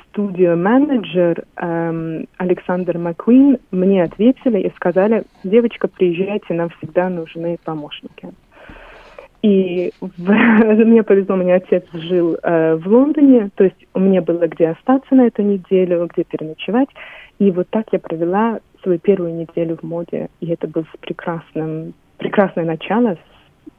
студия-менеджер 0.08 1.44
эм, 1.56 2.26
Александр 2.38 2.98
Маккуин 2.98 3.58
мне 3.70 4.02
ответили 4.02 4.60
и 4.60 4.74
сказали, 4.74 5.24
девочка, 5.44 5.88
приезжайте, 5.88 6.54
нам 6.54 6.70
всегда 6.70 7.08
нужны 7.08 7.58
помощники. 7.64 8.30
И 9.42 9.92
в, 10.00 10.30
мне 10.84 11.02
повезло, 11.02 11.36
у 11.36 11.38
меня 11.38 11.56
отец 11.56 11.84
жил 11.92 12.36
э, 12.42 12.74
в 12.76 12.86
Лондоне, 12.88 13.50
то 13.54 13.64
есть 13.64 13.86
у 13.94 14.00
меня 14.00 14.22
было 14.22 14.46
где 14.48 14.68
остаться 14.68 15.14
на 15.14 15.26
эту 15.26 15.42
неделю, 15.42 16.08
где 16.12 16.24
переночевать. 16.24 16.88
И 17.38 17.50
вот 17.50 17.68
так 17.70 17.86
я 17.92 18.00
провела 18.00 18.58
свою 18.82 18.98
первую 18.98 19.34
неделю 19.34 19.76
в 19.76 19.84
моде. 19.84 20.28
И 20.40 20.48
это 20.48 20.66
было 20.66 20.84
прекрасным, 21.00 21.94
прекрасное 22.16 22.64
начало, 22.64 23.16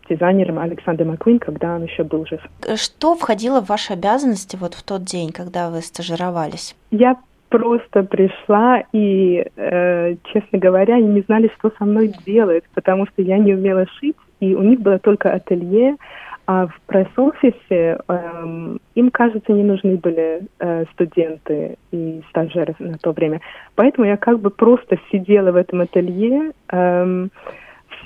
дизайнером 0.09 0.59
Александр 0.59 1.05
Маквин, 1.05 1.39
когда 1.39 1.75
он 1.75 1.83
еще 1.83 2.03
был 2.03 2.25
жив. 2.25 2.41
Что 2.75 3.15
входило 3.15 3.61
в 3.61 3.69
ваши 3.69 3.93
обязанности 3.93 4.57
вот 4.59 4.73
в 4.73 4.83
тот 4.83 5.03
день, 5.03 5.31
когда 5.31 5.69
вы 5.69 5.81
стажировались? 5.81 6.75
Я 6.91 7.17
просто 7.49 8.03
пришла 8.03 8.83
и, 8.93 9.45
э, 9.55 10.15
честно 10.31 10.59
говоря, 10.59 10.95
они 10.95 11.07
не 11.07 11.21
знали, 11.21 11.51
что 11.57 11.71
со 11.77 11.85
мной 11.85 12.13
делать, 12.25 12.63
потому 12.73 13.07
что 13.07 13.21
я 13.21 13.37
не 13.37 13.53
умела 13.53 13.85
шить, 13.99 14.15
и 14.39 14.55
у 14.55 14.61
них 14.61 14.79
было 14.79 14.99
только 14.99 15.31
ателье, 15.31 15.97
а 16.45 16.65
в 16.65 16.81
пресс-офисе 16.87 17.99
э, 18.07 18.77
им, 18.95 19.11
кажется, 19.11 19.51
не 19.51 19.63
нужны 19.63 19.97
были 19.97 20.41
э, 20.59 20.85
студенты 20.93 21.77
и 21.91 22.23
стажеры 22.29 22.75
на 22.79 22.97
то 22.97 23.11
время. 23.11 23.41
Поэтому 23.75 24.07
я 24.07 24.17
как 24.17 24.39
бы 24.39 24.49
просто 24.49 24.97
сидела 25.11 25.51
в 25.51 25.55
этом 25.55 25.81
ателье, 25.81 26.53
э, 26.71 27.27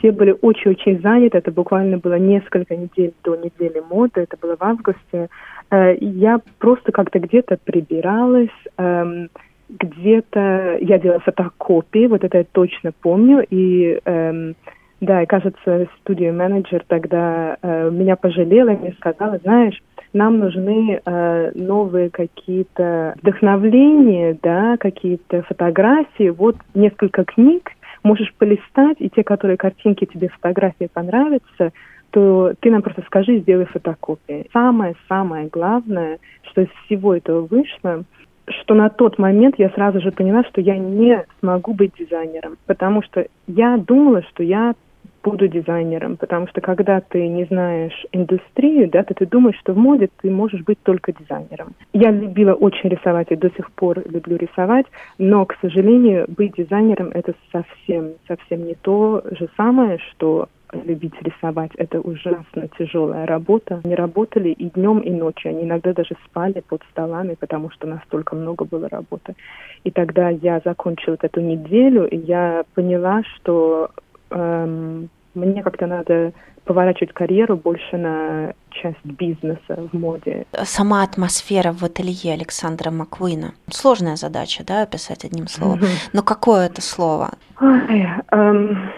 все 0.04 0.12
были 0.12 0.36
очень-очень 0.42 1.02
заняты. 1.02 1.38
Это 1.38 1.52
буквально 1.52 1.98
было 1.98 2.20
несколько 2.20 2.76
недель 2.76 3.14
до 3.24 3.38
недели 3.38 3.82
моды. 3.90 4.22
Это 4.22 4.36
было 4.38 4.58
в 4.58 4.62
августе. 4.62 5.30
Э, 5.72 5.96
я 6.00 6.42
просто 6.60 6.92
как-то 6.92 7.20
где-то 7.20 7.58
прибиралась, 7.64 8.50
эм, 8.78 9.30
где-то 9.70 10.78
я 10.82 11.00
делала 11.00 11.22
фотокопии, 11.22 12.08
вот 12.08 12.24
это 12.26 12.40
я 12.40 12.44
точно 12.44 12.92
помню. 12.92 13.46
И 13.50 13.98
эм, 14.04 14.56
да, 15.00 15.24
и 15.24 15.26
кажется, 15.26 15.88
студия-менеджер 16.02 16.84
тогда 16.88 17.58
э, 17.62 17.90
меня 17.90 18.16
пожалела 18.18 18.70
и 18.70 18.78
мне 18.78 18.94
сказала, 19.00 19.38
знаешь, 19.44 19.82
нам 20.12 20.40
нужны 20.40 21.02
э, 21.04 21.52
новые 21.56 22.10
какие-то 22.10 23.16
вдохновления, 23.22 24.38
да, 24.42 24.78
какие-то 24.78 25.44
фотографии. 25.44 26.30
Вот 26.30 26.56
несколько 26.74 27.24
книг, 27.26 27.72
можешь 28.04 28.34
полистать, 28.36 28.98
и 29.00 29.10
те, 29.10 29.24
которые 29.24 29.58
картинки 29.58 30.06
тебе, 30.06 30.30
фотографии 30.30 30.90
понравятся, 30.92 31.72
то 32.12 32.54
ты 32.60 32.70
нам 32.70 32.84
просто 32.84 33.02
скажи, 33.08 33.40
сделай 33.40 33.66
фотокопии. 33.66 34.48
Самое-самое 34.54 35.48
главное, 35.48 36.20
что 36.44 36.62
из 36.62 36.70
всего 36.86 37.16
этого 37.16 37.42
вышло, 37.42 38.04
что 38.48 38.76
на 38.76 38.90
тот 38.90 39.18
момент 39.18 39.56
я 39.58 39.70
сразу 39.70 40.00
же 40.02 40.12
поняла, 40.12 40.44
что 40.44 40.62
я 40.62 40.78
не 40.78 41.26
смогу 41.40 41.74
быть 41.74 41.94
дизайнером, 41.98 42.58
потому 42.68 43.02
что 43.02 43.26
я 43.48 43.78
думала, 43.78 44.22
что 44.24 44.44
я 44.44 44.76
буду 45.24 45.48
дизайнером, 45.48 46.18
потому 46.18 46.48
что 46.48 46.62
когда 46.62 47.02
ты 47.02 47.28
не 47.28 47.46
знаешь 47.46 48.06
индустрию, 48.12 48.90
да, 48.90 49.04
то 49.04 49.14
ты 49.14 49.26
думаешь, 49.26 49.58
что 49.60 49.74
в 49.74 49.78
моде 49.78 50.10
ты 50.22 50.30
можешь 50.30 50.62
быть 50.62 50.80
только 50.84 51.14
дизайнером. 51.14 51.74
Я 51.94 52.12
любила 52.12 52.54
очень 52.54 52.90
рисовать 52.90 53.32
и 53.32 53.36
до 53.36 53.50
сих 53.52 53.72
пор 53.72 54.04
люблю 54.10 54.38
рисовать, 54.38 54.86
но, 55.18 55.46
к 55.46 55.56
сожалению, 55.62 56.26
быть 56.28 56.56
дизайнером 56.56 57.10
это 57.14 57.34
совсем, 57.52 58.14
совсем 58.28 58.66
не 58.66 58.76
то 58.76 59.24
же 59.32 59.48
самое, 59.56 59.98
что 60.12 60.50
любить 60.86 61.14
рисовать. 61.22 61.72
Это 61.76 62.02
ужасно 62.02 62.68
тяжелая 62.78 63.26
работа. 63.26 63.82
Они 63.84 63.96
работали 63.96 64.50
и 64.50 64.70
днем, 64.72 65.00
и 65.00 65.12
ночью. 65.12 65.52
Они 65.52 65.64
иногда 65.64 65.94
даже 65.94 66.16
спали 66.26 66.64
под 66.68 66.82
столами, 66.92 67.36
потому 67.40 67.70
что 67.72 67.88
настолько 67.88 68.36
много 68.36 68.66
было 68.66 68.90
работы. 68.90 69.36
И 69.84 69.92
тогда 69.92 70.30
я 70.30 70.62
закончила 70.66 71.18
эту 71.22 71.42
неделю, 71.42 72.08
и 72.08 72.18
я 72.18 72.64
поняла, 72.74 73.22
что 73.36 73.92
эм, 74.34 75.10
мне 75.36 75.64
как-то 75.64 75.88
надо 75.88 76.34
поворачивать 76.66 77.14
карьеру 77.14 77.58
больше 77.58 77.98
на 77.98 78.54
часть 78.70 79.04
бизнеса 79.04 79.90
в 79.92 79.94
моде. 79.94 80.46
Сама 80.64 81.04
атмосфера 81.04 81.72
в 81.74 81.84
ателье 81.84 82.34
Александра 82.34 82.90
Маквина. 82.92 83.54
Сложная 83.70 84.16
задача, 84.16 84.64
да, 84.66 84.84
описать 84.84 85.26
одним 85.26 85.48
словом. 85.48 85.80
Но 86.14 86.24
какое 86.24 86.68
это 86.68 86.82
слово? 86.82 87.32
Ой, 87.60 88.08
эм, 88.32 88.90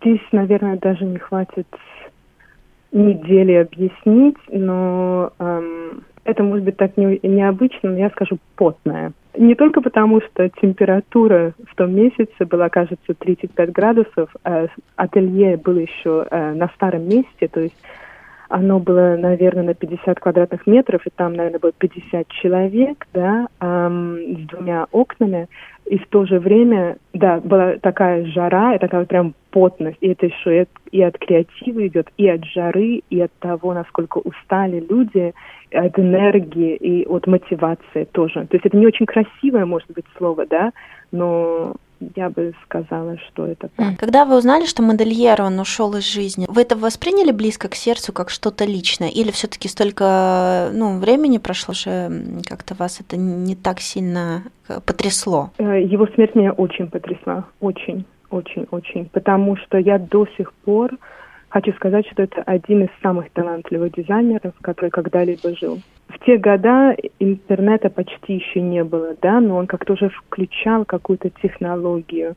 здесь, 0.00 0.20
наверное, 0.32 0.78
даже 0.78 1.04
не 1.04 1.18
хватит 1.18 1.66
недели 2.92 3.52
объяснить, 3.54 4.36
но 4.48 5.32
эм, 5.38 6.04
это 6.24 6.42
может 6.42 6.64
быть 6.64 6.76
так 6.76 6.96
не, 6.96 7.18
необычно, 7.22 7.90
но 7.90 7.98
я 7.98 8.10
скажу 8.10 8.38
потное. 8.56 9.12
Не 9.36 9.54
только 9.54 9.80
потому, 9.80 10.20
что 10.20 10.48
температура 10.60 11.54
в 11.70 11.74
том 11.74 11.94
месяце 11.94 12.44
была, 12.44 12.68
кажется, 12.68 13.14
35 13.18 13.72
градусов, 13.72 14.30
а 14.44 14.66
ателье 14.96 15.56
было 15.56 15.78
еще 15.78 16.26
э, 16.30 16.52
на 16.52 16.68
старом 16.68 17.08
месте, 17.08 17.48
то 17.48 17.60
есть 17.60 17.76
оно 18.52 18.78
было, 18.78 19.16
наверное, 19.16 19.62
на 19.62 19.74
50 19.74 20.20
квадратных 20.20 20.66
метров, 20.66 21.06
и 21.06 21.10
там, 21.10 21.32
наверное, 21.32 21.58
было 21.58 21.72
50 21.72 22.28
человек, 22.28 23.06
да, 23.14 23.48
эм, 23.60 24.18
с 24.18 24.46
двумя 24.48 24.86
окнами. 24.92 25.48
И 25.86 25.96
в 25.96 26.06
то 26.08 26.26
же 26.26 26.38
время, 26.38 26.98
да, 27.14 27.40
была 27.40 27.76
такая 27.80 28.26
жара, 28.26 28.74
и 28.74 28.78
такая 28.78 29.06
прям 29.06 29.32
потность. 29.50 29.96
И 30.02 30.08
это 30.08 30.26
еще 30.26 30.66
и 30.90 31.02
от 31.02 31.16
креатива 31.16 31.86
идет, 31.86 32.08
и 32.18 32.28
от 32.28 32.44
жары, 32.44 33.00
и 33.08 33.20
от 33.22 33.32
того, 33.38 33.72
насколько 33.72 34.18
устали 34.18 34.84
люди, 34.86 35.32
от 35.72 35.98
энергии 35.98 36.76
и 36.76 37.06
от 37.06 37.26
мотивации 37.26 38.04
тоже. 38.12 38.46
То 38.46 38.56
есть 38.56 38.66
это 38.66 38.76
не 38.76 38.86
очень 38.86 39.06
красивое, 39.06 39.64
может 39.64 39.90
быть, 39.90 40.04
слово, 40.16 40.46
да, 40.46 40.72
но 41.10 41.74
я 42.16 42.30
бы 42.30 42.52
сказала, 42.64 43.16
что 43.18 43.46
это 43.46 43.68
так. 43.76 43.96
Когда 43.98 44.24
вы 44.24 44.36
узнали, 44.36 44.66
что 44.66 44.82
модельер, 44.82 45.42
он 45.42 45.58
ушел 45.58 45.94
из 45.94 46.10
жизни, 46.10 46.46
вы 46.48 46.62
это 46.62 46.76
восприняли 46.76 47.32
близко 47.32 47.68
к 47.68 47.74
сердцу, 47.74 48.12
как 48.12 48.30
что-то 48.30 48.64
личное? 48.64 49.08
Или 49.08 49.30
все-таки 49.30 49.68
столько 49.68 50.70
ну, 50.72 50.98
времени 50.98 51.38
прошло, 51.38 51.74
что 51.74 52.10
как-то 52.48 52.74
вас 52.74 53.00
это 53.00 53.16
не 53.16 53.54
так 53.54 53.80
сильно 53.80 54.42
э, 54.68 54.80
потрясло? 54.84 55.50
Э, 55.58 55.80
его 55.82 56.06
смерть 56.14 56.34
меня 56.34 56.52
очень 56.52 56.88
потрясла. 56.88 57.44
Очень, 57.60 58.04
очень, 58.30 58.66
очень. 58.70 59.08
Потому 59.12 59.56
что 59.56 59.78
я 59.78 59.98
до 59.98 60.26
сих 60.36 60.52
пор 60.52 60.90
Хочу 61.52 61.74
сказать, 61.74 62.06
что 62.10 62.22
это 62.22 62.40
один 62.46 62.84
из 62.84 62.88
самых 63.02 63.30
талантливых 63.32 63.92
дизайнеров, 63.92 64.54
который 64.62 64.88
когда-либо 64.88 65.54
жил. 65.54 65.80
В 66.08 66.18
те 66.24 66.38
года 66.38 66.96
интернета 67.18 67.90
почти 67.90 68.36
еще 68.36 68.62
не 68.62 68.82
было, 68.82 69.14
да, 69.20 69.38
но 69.38 69.58
он 69.58 69.66
как-то 69.66 69.92
уже 69.92 70.08
включал 70.08 70.86
какую-то 70.86 71.28
технологию. 71.42 72.36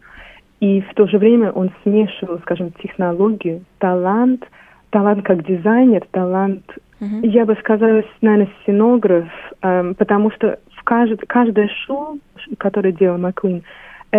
И 0.60 0.82
в 0.82 0.94
то 0.96 1.08
же 1.08 1.18
время 1.18 1.54
он 1.54 1.72
смешивал, 1.84 2.40
скажем, 2.40 2.74
технологию, 2.84 3.64
талант, 3.78 4.46
талант 4.90 5.24
как 5.24 5.48
дизайнер, 5.48 6.06
талант, 6.12 6.66
uh-huh. 7.00 7.26
я 7.26 7.46
бы 7.46 7.56
сказала, 7.56 8.04
наверное, 8.20 8.50
сценограф, 8.64 9.30
эм, 9.62 9.96
потому 9.96 10.30
что 10.32 10.60
в 10.76 10.84
кажд, 10.84 11.22
каждое 11.26 11.70
шоу, 11.86 12.20
которое 12.58 12.92
делал 12.92 13.18
Маккуин, 13.18 13.64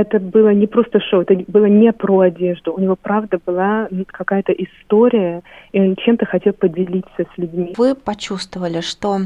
это 0.00 0.20
было 0.20 0.50
не 0.50 0.66
просто 0.66 1.00
шоу, 1.00 1.22
это 1.22 1.34
было 1.48 1.66
не 1.66 1.92
про 1.92 2.20
одежду. 2.20 2.74
У 2.74 2.80
него, 2.80 2.96
правда, 2.96 3.38
была 3.44 3.88
какая-то 4.08 4.52
история, 4.52 5.42
и 5.72 5.80
он 5.80 5.96
чем-то 5.96 6.26
хотел 6.26 6.52
поделиться 6.52 7.24
с 7.34 7.38
людьми. 7.38 7.74
Вы 7.76 7.94
почувствовали, 7.94 8.80
что 8.80 9.20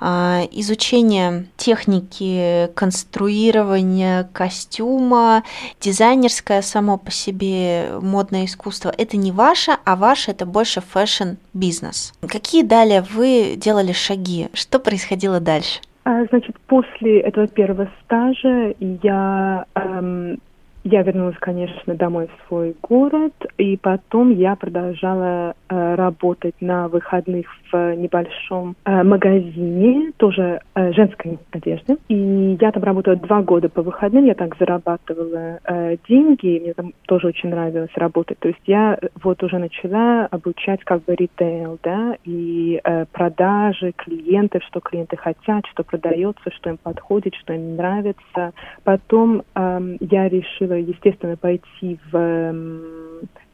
э, 0.00 0.04
изучение 0.52 1.46
техники 1.56 2.68
конструирования 2.74 4.28
костюма, 4.32 5.42
дизайнерское 5.80 6.62
само 6.62 6.98
по 6.98 7.10
себе 7.10 7.88
модное 8.00 8.44
искусство, 8.44 8.92
это 8.96 9.16
не 9.16 9.32
ваше, 9.32 9.72
а 9.84 9.96
ваше 9.96 10.30
это 10.30 10.46
больше 10.46 10.80
фэшн-бизнес. 10.80 12.12
Какие 12.28 12.62
далее 12.62 13.02
вы 13.02 13.54
делали 13.56 13.92
шаги? 13.92 14.48
Что 14.52 14.78
происходило 14.78 15.40
дальше? 15.40 15.80
А, 16.06 16.24
значит, 16.26 16.54
после 16.68 17.18
этого 17.18 17.48
первого 17.48 17.90
стажа 18.04 18.72
я 18.78 19.66
эм, 19.74 20.38
я 20.86 21.02
вернулась, 21.02 21.36
конечно, 21.40 21.94
домой 21.94 22.28
в 22.28 22.48
свой 22.48 22.76
город, 22.80 23.32
и 23.58 23.76
потом 23.76 24.30
я 24.30 24.54
продолжала 24.54 25.54
э, 25.68 25.94
работать 25.96 26.54
на 26.60 26.86
выходных 26.86 27.46
в 27.72 27.94
небольшом 27.96 28.76
э, 28.84 29.02
магазине, 29.02 30.12
тоже 30.16 30.60
э, 30.74 30.92
женской 30.92 31.38
одежды. 31.50 31.96
И 32.08 32.56
я 32.60 32.70
там 32.70 32.84
работала 32.84 33.16
два 33.16 33.42
года 33.42 33.68
по 33.68 33.82
выходным, 33.82 34.26
я 34.26 34.34
так 34.34 34.56
зарабатывала 34.58 35.58
э, 35.64 35.96
деньги, 36.08 36.56
и 36.56 36.60
мне 36.60 36.74
там 36.74 36.92
тоже 37.06 37.28
очень 37.28 37.50
нравилось 37.50 37.90
работать. 37.96 38.38
То 38.38 38.48
есть 38.48 38.62
я 38.66 38.96
вот 39.24 39.42
уже 39.42 39.58
начала 39.58 40.26
обучать 40.26 40.84
как 40.84 41.04
бы 41.04 41.16
ритейл, 41.16 41.80
да, 41.82 42.16
и 42.24 42.80
э, 42.84 43.06
продажи 43.10 43.92
клиентов, 43.96 44.62
что 44.68 44.78
клиенты 44.78 45.16
хотят, 45.16 45.66
что 45.66 45.82
продается, 45.82 46.52
что 46.54 46.70
им 46.70 46.76
подходит, 46.76 47.34
что 47.34 47.54
им 47.54 47.74
нравится. 47.74 48.52
Потом 48.84 49.42
э, 49.56 49.96
я 50.00 50.28
решила 50.28 50.75
естественно, 50.80 51.36
пойти 51.36 51.98
в 52.10 52.16
эм, 52.16 52.82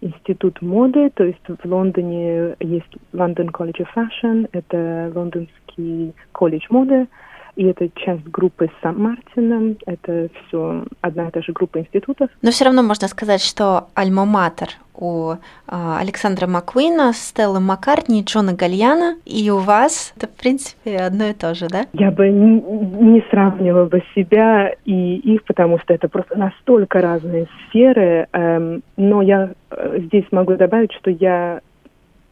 институт 0.00 0.60
моды, 0.62 1.10
то 1.10 1.24
есть 1.24 1.42
в 1.46 1.64
Лондоне 1.64 2.56
есть 2.60 2.92
London 3.12 3.50
College 3.50 3.84
of 3.84 3.88
Fashion, 3.94 4.48
это 4.52 5.12
лондонский 5.14 6.14
колледж 6.32 6.66
моды, 6.70 7.06
и 7.54 7.64
это 7.64 7.88
часть 7.96 8.24
группы 8.24 8.66
с 8.66 8.82
Сан-Мартином, 8.82 9.76
это 9.86 10.28
все 10.46 10.84
одна 11.02 11.28
и 11.28 11.30
та 11.30 11.42
же 11.42 11.52
группа 11.52 11.78
институтов. 11.78 12.30
Но 12.40 12.50
все 12.50 12.64
равно 12.64 12.82
можно 12.82 13.08
сказать, 13.08 13.42
что 13.42 13.88
альма-матер 13.94 14.70
у 15.02 15.34
а, 15.66 15.98
Александра 15.98 16.46
Маккуина, 16.46 17.12
Стеллы 17.12 17.58
Маккартни, 17.58 18.22
Джона 18.22 18.54
Гальяна, 18.54 19.16
и 19.26 19.50
у 19.50 19.58
вас 19.58 20.14
это, 20.16 20.28
в 20.28 20.36
принципе, 20.36 20.96
одно 20.96 21.26
и 21.26 21.32
то 21.32 21.54
же, 21.54 21.66
да? 21.68 21.86
Я 21.92 22.12
бы 22.12 22.28
не, 22.28 22.60
не 22.60 23.24
сравнивала 23.30 23.86
бы 23.86 24.02
себя 24.14 24.72
и 24.84 25.16
их, 25.16 25.42
потому 25.44 25.80
что 25.80 25.92
это 25.92 26.08
просто 26.08 26.38
настолько 26.38 27.00
разные 27.00 27.48
сферы, 27.68 28.28
эм, 28.32 28.82
но 28.96 29.22
я 29.22 29.50
э, 29.70 29.98
здесь 30.06 30.26
могу 30.30 30.54
добавить, 30.54 30.92
что 30.92 31.10
я 31.10 31.60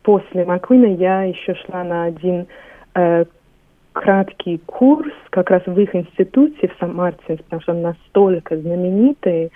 после 0.02 0.44
Маккуина 0.44 0.94
я 0.94 1.24
еще 1.24 1.56
шла 1.66 1.82
на 1.82 2.04
один 2.04 2.46
э, 2.94 3.24
краткий 3.92 4.58
курс 4.66 5.12
как 5.30 5.50
раз 5.50 5.62
в 5.66 5.78
их 5.78 5.94
институте 5.94 6.68
в 6.68 6.78
Сан-Мартинс, 6.78 7.40
потому 7.42 7.62
что 7.62 7.72
он 7.72 7.82
настолько 7.82 8.56
знаменитый. 8.56 9.50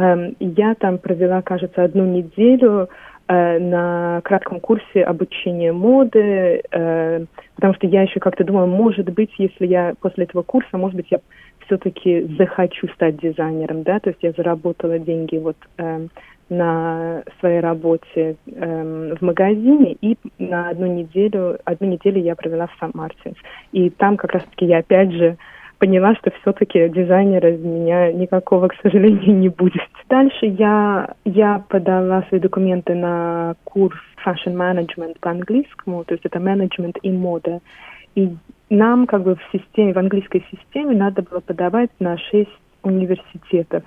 Эм, 0.00 0.34
я 0.40 0.74
там 0.76 0.96
провела, 0.96 1.42
кажется, 1.42 1.84
одну 1.84 2.06
неделю 2.06 2.88
э, 3.28 3.58
на 3.58 4.22
кратком 4.24 4.58
курсе 4.60 5.02
обучения 5.02 5.72
моды, 5.72 6.62
э, 6.70 7.24
потому 7.54 7.74
что 7.74 7.86
я 7.86 8.02
еще 8.02 8.18
как-то 8.18 8.44
думала, 8.44 8.64
может 8.64 9.10
быть, 9.10 9.30
если 9.36 9.66
я 9.66 9.92
после 10.00 10.24
этого 10.24 10.42
курса, 10.42 10.78
может 10.78 10.96
быть, 10.96 11.08
я 11.10 11.20
все-таки 11.66 12.22
захочу 12.38 12.88
стать 12.94 13.18
дизайнером, 13.18 13.82
да, 13.82 14.00
то 14.00 14.08
есть 14.08 14.22
я 14.22 14.32
заработала 14.32 14.98
деньги 14.98 15.36
вот 15.36 15.56
э, 15.76 16.06
на 16.48 17.22
своей 17.38 17.60
работе 17.60 18.36
эм, 18.46 19.16
в 19.16 19.20
магазине, 19.20 19.98
и 20.00 20.16
на 20.38 20.70
одну 20.70 20.86
неделю, 20.86 21.58
одну 21.64 21.88
неделю 21.88 22.22
я 22.22 22.34
провела 22.34 22.68
в 22.68 22.76
Сан-Мартинс. 22.80 23.36
И 23.72 23.90
там 23.90 24.16
как 24.16 24.32
раз-таки 24.32 24.64
я 24.64 24.78
опять 24.78 25.12
же 25.12 25.36
поняла, 25.80 26.14
что 26.16 26.30
все-таки 26.42 26.88
дизайнера 26.90 27.50
из 27.50 27.64
меня 27.64 28.12
никакого, 28.12 28.68
к 28.68 28.76
сожалению, 28.82 29.34
не 29.36 29.48
будет. 29.48 29.88
Дальше 30.08 30.46
я, 30.46 31.14
я 31.24 31.64
подала 31.68 32.22
свои 32.28 32.38
документы 32.38 32.94
на 32.94 33.54
курс 33.64 33.96
Fashion 34.24 34.54
Management 34.54 35.16
по-английскому, 35.20 36.04
то 36.04 36.14
есть 36.14 36.24
это 36.24 36.38
менеджмент 36.38 36.98
и 37.02 37.10
мода. 37.10 37.60
И 38.14 38.36
нам 38.68 39.06
как 39.06 39.22
бы 39.22 39.36
в 39.36 39.58
системе, 39.58 39.94
в 39.94 39.98
английской 39.98 40.44
системе 40.50 40.94
надо 40.94 41.22
было 41.22 41.40
подавать 41.40 41.90
на 41.98 42.18
шесть 42.18 42.50
университетов. 42.82 43.82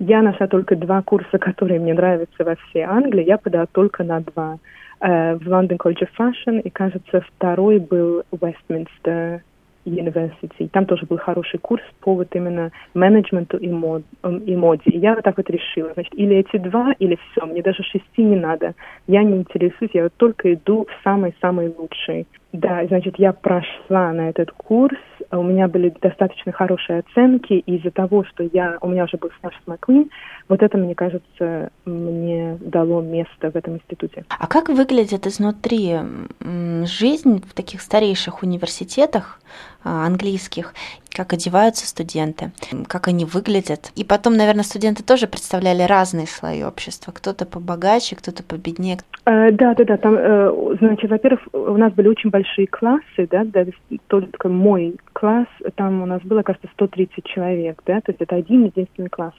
Я 0.00 0.22
нашла 0.22 0.48
только 0.48 0.76
два 0.76 1.02
курса, 1.02 1.38
которые 1.38 1.78
мне 1.78 1.94
нравятся 1.94 2.44
во 2.44 2.56
всей 2.56 2.82
Англии. 2.82 3.24
Я 3.24 3.38
подала 3.38 3.66
только 3.66 4.04
на 4.04 4.20
два. 4.20 4.58
Uh, 5.02 5.38
в 5.38 5.48
London 5.48 5.78
College 5.78 6.02
of 6.02 6.10
Fashion, 6.18 6.60
и, 6.60 6.68
кажется, 6.68 7.22
второй 7.22 7.78
был 7.78 8.22
Westminster 8.32 9.40
University. 9.84 10.68
Там 10.68 10.86
тоже 10.86 11.06
был 11.06 11.18
хороший 11.18 11.58
курс 11.58 11.82
по 12.00 12.14
вот 12.14 12.34
именно 12.34 12.70
менеджменту 12.94 13.56
и, 13.56 13.68
мод, 13.68 14.02
и 14.22 14.56
моде. 14.56 14.90
И 14.90 14.98
я 14.98 15.14
вот 15.14 15.24
так 15.24 15.36
вот 15.36 15.48
решила. 15.50 15.92
Значит, 15.94 16.14
или 16.14 16.36
эти 16.36 16.58
два, 16.58 16.92
или 16.98 17.18
все. 17.30 17.46
Мне 17.46 17.62
даже 17.62 17.82
шести 17.82 18.22
не 18.22 18.36
надо. 18.36 18.74
Я 19.06 19.22
не 19.22 19.38
интересуюсь, 19.38 19.92
я 19.94 20.04
вот 20.04 20.14
только 20.16 20.52
иду 20.54 20.86
в 20.86 21.04
самый-самый 21.04 21.68
лучший. 21.68 22.26
Да, 22.52 22.84
значит, 22.86 23.16
я 23.18 23.32
прошла 23.32 24.12
на 24.12 24.28
этот 24.28 24.50
курс, 24.50 24.98
у 25.30 25.42
меня 25.42 25.68
были 25.68 25.94
достаточно 26.00 26.50
хорошие 26.50 27.00
оценки, 27.00 27.52
и 27.52 27.76
из-за 27.76 27.92
того, 27.92 28.24
что 28.24 28.42
я, 28.52 28.76
у 28.80 28.88
меня 28.88 29.04
уже 29.04 29.18
был 29.18 29.30
стаж 29.38 29.54
с 29.54 29.66
Маквин, 29.68 30.10
вот 30.48 30.60
это, 30.62 30.76
мне 30.76 30.96
кажется, 30.96 31.70
мне 31.84 32.58
дало 32.60 33.02
место 33.02 33.52
в 33.52 33.56
этом 33.56 33.76
институте. 33.76 34.24
А 34.28 34.46
как 34.48 34.68
выглядит 34.68 35.28
изнутри 35.28 35.98
жизнь 36.84 37.42
в 37.46 37.54
таких 37.54 37.80
старейших 37.80 38.42
университетах? 38.42 39.40
а, 39.79 39.79
английских? 39.82 40.74
Как 41.10 41.32
одеваются 41.32 41.86
студенты, 41.86 42.52
как 42.86 43.08
они 43.08 43.24
выглядят? 43.24 43.90
И 43.96 44.04
потом, 44.04 44.36
наверное, 44.36 44.62
студенты 44.62 45.02
тоже 45.02 45.26
представляли 45.26 45.82
разные 45.82 46.26
слои 46.26 46.62
общества. 46.62 47.12
Кто-то 47.12 47.46
побогаче, 47.46 48.16
кто-то 48.16 48.42
победнее. 48.44 48.98
Э, 49.26 49.50
да, 49.50 49.74
да, 49.74 49.84
да. 49.84 49.96
Там, 49.96 50.14
э, 50.16 50.76
значит, 50.80 51.10
во-первых, 51.10 51.40
у 51.52 51.76
нас 51.76 51.92
были 51.92 52.08
очень 52.08 52.30
большие 52.30 52.66
классы, 52.66 53.28
да, 53.30 53.44
да 53.44 53.66
только 54.06 54.48
мой 54.48 54.96
класс, 55.12 55.48
там 55.74 56.02
у 56.02 56.06
нас 56.06 56.22
было, 56.22 56.42
кажется, 56.42 56.68
130 56.74 57.24
человек, 57.24 57.82
да, 57.86 58.00
то 58.00 58.12
есть 58.12 58.20
это 58.20 58.36
один 58.36 58.64
единственный 58.64 59.08
класс. 59.08 59.34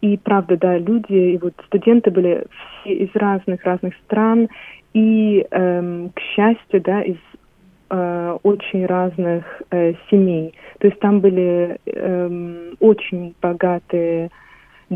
И 0.00 0.18
правда, 0.22 0.56
да, 0.56 0.78
люди, 0.78 1.12
и 1.34 1.38
вот 1.38 1.52
студенты 1.66 2.10
были 2.10 2.46
все 2.82 2.94
из 2.94 3.10
разных-разных 3.14 3.94
стран, 4.06 4.48
и, 4.94 5.46
um, 5.50 6.10
к 6.14 6.20
счастью, 6.20 6.82
да, 6.82 7.02
из 7.02 7.16
uh, 7.92 8.40
очень 8.42 8.86
разных 8.86 9.44
uh, 9.70 9.94
семей. 10.10 10.54
То 10.80 10.88
есть 10.88 10.98
там 11.00 11.20
были 11.20 11.78
um, 11.86 12.74
очень 12.80 13.34
богатые 13.40 14.30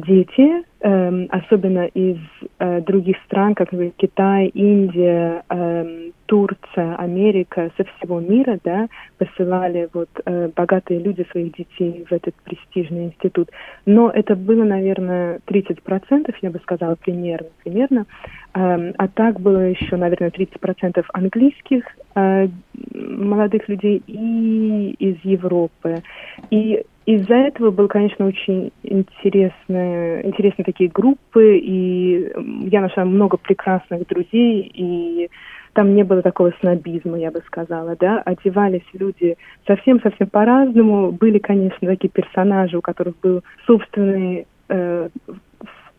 дети, 0.00 0.64
эм, 0.80 1.28
особенно 1.30 1.86
из 1.86 2.18
э, 2.58 2.80
других 2.82 3.16
стран, 3.24 3.54
как 3.54 3.70
Китай, 3.96 4.48
Индия, 4.48 5.42
эм, 5.48 6.12
Турция, 6.26 6.96
Америка, 6.96 7.70
со 7.76 7.84
всего 7.84 8.20
мира, 8.20 8.58
да, 8.64 8.88
посылали 9.18 9.88
вот 9.92 10.08
э, 10.24 10.50
богатые 10.54 11.00
люди 11.00 11.26
своих 11.30 11.56
детей 11.56 12.04
в 12.08 12.12
этот 12.12 12.34
престижный 12.44 13.06
институт. 13.06 13.50
Но 13.86 14.10
это 14.10 14.34
было, 14.36 14.64
наверное, 14.64 15.40
30%, 15.46 16.34
я 16.42 16.50
бы 16.50 16.58
сказала, 16.60 16.96
примерно, 16.96 17.48
примерно. 17.64 18.06
Эм, 18.54 18.92
а 18.98 19.08
так 19.08 19.40
было 19.40 19.68
еще, 19.68 19.96
наверное, 19.96 20.30
30% 20.30 21.04
английских 21.12 21.84
э, 22.14 22.48
молодых 22.94 23.68
людей 23.68 24.02
и 24.06 24.94
из 24.98 25.16
Европы. 25.24 26.02
И 26.50 26.84
из-за 27.06 27.34
этого 27.34 27.70
был, 27.70 27.86
конечно, 27.86 28.26
очень 28.26 28.72
интересные, 28.82 30.26
интересные 30.26 30.64
такие 30.64 30.90
группы, 30.90 31.56
и 31.56 32.32
я 32.68 32.80
нашла 32.80 33.04
много 33.04 33.36
прекрасных 33.36 34.06
друзей, 34.08 34.70
и 34.74 35.30
там 35.72 35.94
не 35.94 36.02
было 36.02 36.22
такого 36.22 36.52
снобизма, 36.60 37.16
я 37.18 37.30
бы 37.30 37.42
сказала, 37.46 37.94
да, 37.96 38.20
одевались 38.24 38.86
люди 38.92 39.36
совсем-совсем 39.68 40.28
по-разному, 40.28 41.12
были, 41.12 41.38
конечно, 41.38 41.86
такие 41.86 42.08
персонажи, 42.08 42.76
у 42.76 42.80
которых 42.80 43.14
был 43.22 43.42
собственный 43.66 44.46
э, 44.68 45.08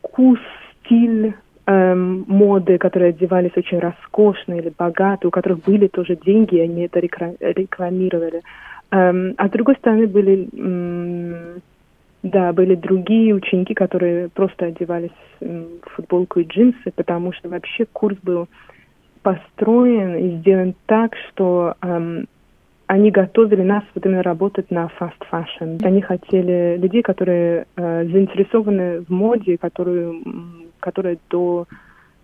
вкус, 0.01 0.39
стиль, 0.83 1.35
эм, 1.67 2.25
моды, 2.27 2.77
которые 2.77 3.09
одевались 3.09 3.55
очень 3.55 3.79
роскошно 3.79 4.55
или 4.55 4.73
богато, 4.77 5.27
у 5.27 5.31
которых 5.31 5.63
были 5.63 5.87
тоже 5.87 6.17
деньги, 6.17 6.55
и 6.55 6.61
они 6.61 6.83
это 6.83 6.99
рекламировали. 6.99 8.41
Эм, 8.91 9.33
а 9.37 9.47
с 9.47 9.51
другой 9.51 9.75
стороны 9.75 10.07
были, 10.07 10.47
да, 12.23 12.53
были 12.53 12.75
другие 12.75 13.33
ученики, 13.33 13.73
которые 13.73 14.29
просто 14.29 14.65
одевались 14.65 15.11
в 15.39 15.89
футболку 15.95 16.39
и 16.39 16.45
джинсы, 16.45 16.91
потому 16.95 17.33
что 17.33 17.49
вообще 17.49 17.85
курс 17.91 18.17
был 18.23 18.47
построен 19.21 20.15
и 20.15 20.37
сделан 20.37 20.73
так, 20.85 21.15
что 21.29 21.75
эм, 21.81 22.27
они 22.87 23.11
готовили 23.11 23.61
нас 23.61 23.83
вот 23.93 24.05
именно 24.05 24.23
работать 24.23 24.71
на 24.71 24.89
fast 24.97 25.19
fashion. 25.29 25.83
Они 25.83 26.01
хотели 26.01 26.77
людей, 26.77 27.01
которые 27.01 27.65
э, 27.75 28.05
заинтересованы 28.05 29.01
в 29.01 29.09
моде, 29.09 29.57
которые, 29.57 30.13
которые 30.79 31.17
до 31.29 31.67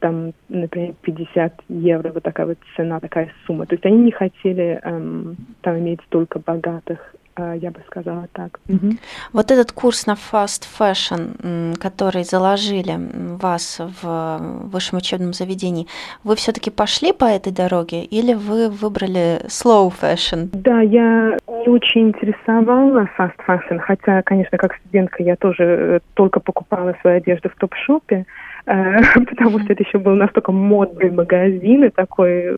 там, 0.03 0.33
например, 0.49 0.95
50 1.01 1.61
евро, 1.69 2.11
вот 2.11 2.23
такая 2.23 2.45
вот 2.45 2.57
цена, 2.75 2.99
такая 2.99 3.31
сумма. 3.47 3.65
То 3.65 3.75
есть 3.75 3.85
они 3.85 3.99
не 3.99 4.11
хотели 4.11 4.77
эм, 4.83 5.37
там 5.61 5.79
иметь 5.79 6.01
только 6.09 6.39
богатых 6.39 6.99
Э, 7.35 7.55
я 7.59 7.71
бы 7.71 7.79
сказала 7.87 8.27
так. 8.33 8.59
Угу. 8.69 8.93
Вот 9.33 9.51
этот 9.51 9.71
курс 9.71 10.05
на 10.05 10.13
fast 10.13 10.67
fashion, 10.79 11.77
который 11.79 12.23
заложили 12.23 12.97
вас 13.37 13.79
в 14.01 14.39
высшем 14.71 14.99
учебном 14.99 15.33
заведении, 15.33 15.87
вы 16.23 16.35
все-таки 16.35 16.69
пошли 16.69 17.11
по 17.11 17.25
этой 17.25 17.51
дороге 17.51 18.03
или 18.03 18.33
вы 18.33 18.69
выбрали 18.69 19.41
slow 19.47 19.91
fashion? 20.01 20.49
Да, 20.53 20.81
я 20.81 21.37
не 21.47 21.69
очень 21.69 22.09
интересовала 22.09 23.09
fast 23.17 23.37
fashion, 23.47 23.79
хотя, 23.79 24.21
конечно, 24.23 24.57
как 24.57 24.75
студентка 24.75 25.23
я 25.23 25.35
тоже 25.35 25.63
э, 25.63 25.99
только 26.13 26.39
покупала 26.39 26.95
свою 27.01 27.17
одежду 27.17 27.49
в 27.49 27.55
топ-шопе, 27.55 28.25
потому 28.65 29.60
что 29.60 29.73
это 29.73 29.84
еще 29.84 29.97
был 29.97 30.15
настолько 30.15 30.52
модный 30.52 31.12
магазин 31.12 31.84
и 31.84 31.89
такой 31.89 32.58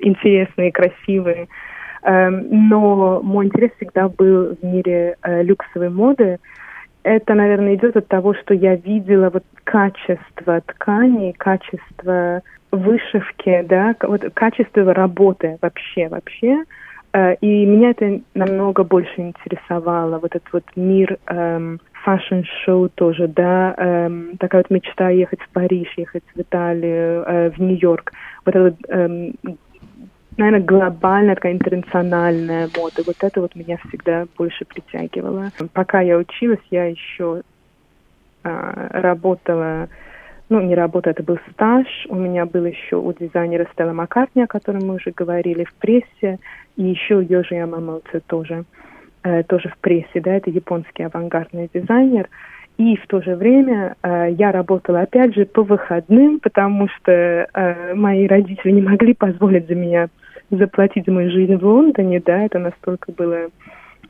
интересный, 0.00 0.72
красивый. 0.72 1.48
Эм, 2.02 2.68
но 2.68 3.20
мой 3.22 3.46
интерес 3.46 3.70
всегда 3.76 4.08
был 4.08 4.56
в 4.56 4.62
мире 4.62 5.16
э, 5.22 5.42
люксовой 5.42 5.90
моды. 5.90 6.38
Это, 7.02 7.34
наверное, 7.34 7.76
идет 7.76 7.96
от 7.96 8.08
того, 8.08 8.34
что 8.34 8.54
я 8.54 8.76
видела 8.76 9.30
вот 9.30 9.44
качество 9.64 10.60
ткани, 10.66 11.32
качество 11.32 12.42
вышивки, 12.72 13.64
да, 13.68 13.94
вот 14.02 14.22
качество 14.34 14.92
работы 14.92 15.58
вообще, 15.62 16.08
вообще. 16.08 16.64
Э, 17.14 17.34
и 17.40 17.64
меня 17.64 17.90
это 17.90 18.20
намного 18.34 18.82
больше 18.82 19.20
интересовало, 19.20 20.18
вот 20.18 20.34
этот 20.34 20.52
вот 20.52 20.64
мир 20.74 21.16
эм, 21.28 21.80
fashion 22.04 22.59
show 22.59 22.90
тоже, 22.94 23.28
да, 23.28 23.74
эм, 23.78 24.36
такая 24.38 24.62
вот 24.62 24.70
мечта 24.70 25.10
ехать 25.10 25.40
в 25.40 25.50
Париж, 25.52 25.88
ехать 25.96 26.24
в 26.34 26.40
Италию, 26.40 27.22
э, 27.24 27.50
в 27.50 27.58
Нью-Йорк. 27.60 28.12
Вот 28.44 28.56
этот 28.56 28.76
эм, 28.88 29.32
наверное, 30.36 30.66
глобальная, 30.66 31.36
такая 31.36 31.52
интернациональная 31.52 32.68
мода. 32.76 33.04
Вот 33.06 33.16
это 33.20 33.40
вот 33.40 33.54
меня 33.54 33.78
всегда 33.88 34.26
больше 34.36 34.64
притягивало. 34.66 35.52
Пока 35.72 36.00
я 36.00 36.18
училась, 36.18 36.58
я 36.70 36.86
еще 36.86 37.42
а, 38.42 38.88
работала, 39.00 39.88
ну, 40.48 40.60
не 40.60 40.74
работа, 40.74 41.10
это 41.10 41.22
был 41.22 41.38
стаж. 41.52 41.86
У 42.08 42.16
меня 42.16 42.44
был 42.46 42.64
еще 42.64 42.96
у 42.96 43.12
дизайнера 43.12 43.66
Стелла 43.72 43.92
Маккартни, 43.92 44.42
о 44.42 44.46
котором 44.46 44.86
мы 44.86 44.96
уже 44.96 45.10
говорили 45.10 45.64
в 45.64 45.74
прессе, 45.74 46.38
и 46.76 46.82
еще 46.82 47.16
у 47.16 47.20
Йожи 47.20 47.54
Ямамоци 47.54 48.20
тоже, 48.26 48.64
э, 49.22 49.42
тоже 49.44 49.70
в 49.70 49.78
прессе, 49.78 50.20
да, 50.20 50.34
это 50.34 50.50
японский 50.50 51.04
авангардный 51.04 51.70
дизайнер. 51.72 52.28
И 52.76 52.96
в 52.96 53.06
то 53.06 53.22
же 53.22 53.36
время 53.36 53.94
э, 54.02 54.32
я 54.32 54.50
работала 54.50 55.02
опять 55.02 55.34
же 55.34 55.46
по 55.46 55.62
выходным, 55.62 56.40
потому 56.40 56.88
что 56.88 57.12
э, 57.12 57.94
мои 57.94 58.26
родители 58.26 58.72
не 58.72 58.82
могли 58.82 59.14
позволить 59.14 59.68
за 59.68 59.74
меня 59.74 60.08
заплатить 60.50 61.06
за 61.06 61.12
мою 61.12 61.30
жизнь 61.30 61.56
в 61.56 61.64
Лондоне, 61.64 62.20
да, 62.20 62.42
это 62.42 62.58
настолько 62.58 63.12
было 63.12 63.48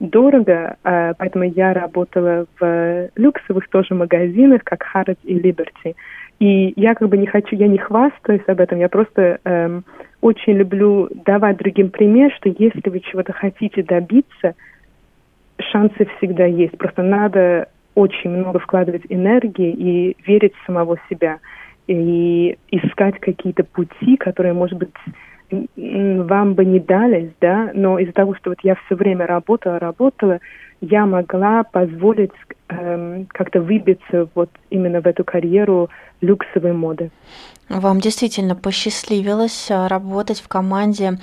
дорого, 0.01 0.77
э, 0.83 1.13
поэтому 1.19 1.45
я 1.45 1.73
работала 1.75 2.47
в 2.59 3.11
люксовых 3.17 3.69
тоже 3.69 3.95
магазинах, 3.95 4.63
как 4.65 4.85
Harrods 4.95 5.19
и 5.25 5.39
Liberty. 5.39 5.95
И 6.41 6.73
я 6.77 6.95
как 6.95 7.09
бы 7.09 7.17
не 7.17 7.27
хочу, 7.27 7.57
я 7.57 7.69
не 7.69 7.79
хвастаюсь 7.79 8.43
об 8.47 8.61
этом, 8.61 8.79
я 8.79 8.89
просто 8.89 9.39
эм, 9.45 9.85
очень 10.21 10.55
люблю 10.55 11.09
давать 11.25 11.59
другим 11.59 11.91
пример, 11.91 12.33
что 12.35 12.49
если 12.49 12.89
вы 12.91 13.01
чего-то 13.01 13.33
хотите 13.33 13.83
добиться, 13.83 14.55
шансы 15.59 16.07
всегда 16.17 16.45
есть. 16.45 16.77
Просто 16.79 17.03
надо 17.03 17.69
очень 17.95 18.31
много 18.31 18.59
вкладывать 18.59 19.03
энергии 19.09 19.71
и 19.71 20.17
верить 20.27 20.55
в 20.55 20.67
самого 20.67 20.99
себя. 21.09 21.39
И 21.87 22.57
искать 22.71 23.21
какие-то 23.21 23.63
пути, 23.65 24.17
которые, 24.17 24.55
может 24.55 24.79
быть, 24.79 24.91
вам 25.77 26.55
бы 26.55 26.65
не 26.65 26.81
дались, 26.81 27.31
да, 27.41 27.71
но 27.75 27.99
из-за 27.99 28.13
того, 28.13 28.35
что 28.35 28.51
вот 28.51 28.59
я 28.63 28.75
все 28.75 28.95
время 28.97 29.27
работала, 29.27 29.79
работала, 29.79 30.41
я 30.91 31.07
могла 31.07 31.65
позволить 31.65 32.33
эм, 32.69 33.27
как-то 33.27 33.61
выбиться 33.61 34.29
вот 34.35 34.51
именно 34.71 35.01
в 35.01 35.07
эту 35.07 35.25
карьеру 35.25 35.91
люксовой 36.21 36.73
моды. 36.73 37.11
Вам 37.69 38.01
действительно 38.01 38.55
посчастливилось 38.55 39.71
а, 39.71 39.89
работать 39.89 40.41
в 40.41 40.49
команде 40.49 41.19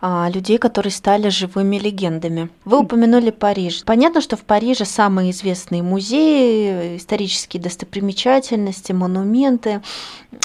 а, 0.00 0.28
людей, 0.32 0.58
которые 0.58 0.92
стали 0.92 1.30
живыми 1.30 1.76
легендами. 1.76 2.50
Вы 2.64 2.80
упомянули 2.80 3.30
Париж. 3.30 3.82
Понятно, 3.84 4.20
что 4.20 4.36
в 4.36 4.44
Париже 4.44 4.84
самые 4.84 5.30
известные 5.30 5.82
музеи, 5.82 6.96
исторические 6.96 7.62
достопримечательности, 7.62 8.92
монументы. 8.92 9.80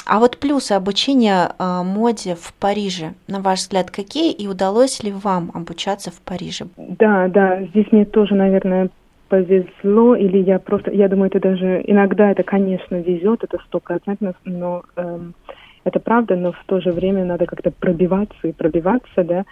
А 0.06 0.20
вот 0.20 0.38
плюсы 0.38 0.72
обучения 0.72 1.52
а, 1.58 1.82
моде 1.82 2.34
в 2.34 2.54
Париже, 2.54 3.14
на 3.26 3.40
ваш 3.40 3.60
взгляд, 3.60 3.90
какие? 3.90 4.32
И 4.32 4.48
удалось 4.48 5.02
ли 5.02 5.12
вам 5.12 5.50
обучаться 5.52 6.10
в 6.10 6.20
Париже? 6.22 6.66
Да, 6.76 7.28
да, 7.28 7.62
здесь 7.66 7.86
мне 7.92 8.06
тоже, 8.06 8.34
наверное, 8.34 8.88
повезло, 9.32 10.14
или 10.14 10.36
я 10.42 10.58
просто, 10.58 10.90
я 10.90 11.08
думаю, 11.08 11.28
это 11.28 11.40
даже, 11.40 11.82
иногда 11.86 12.30
это, 12.30 12.42
конечно, 12.42 12.96
везет, 12.96 13.42
это 13.42 13.56
стопроцентно, 13.66 14.34
но 14.44 14.82
эм, 14.96 15.32
это 15.84 16.00
правда, 16.00 16.36
но 16.36 16.52
в 16.52 16.62
то 16.66 16.82
же 16.82 16.92
время 16.92 17.24
надо 17.24 17.46
как-то 17.46 17.70
пробиваться 17.70 18.46
и 18.46 18.52
пробиваться, 18.52 19.24
да. 19.24 19.44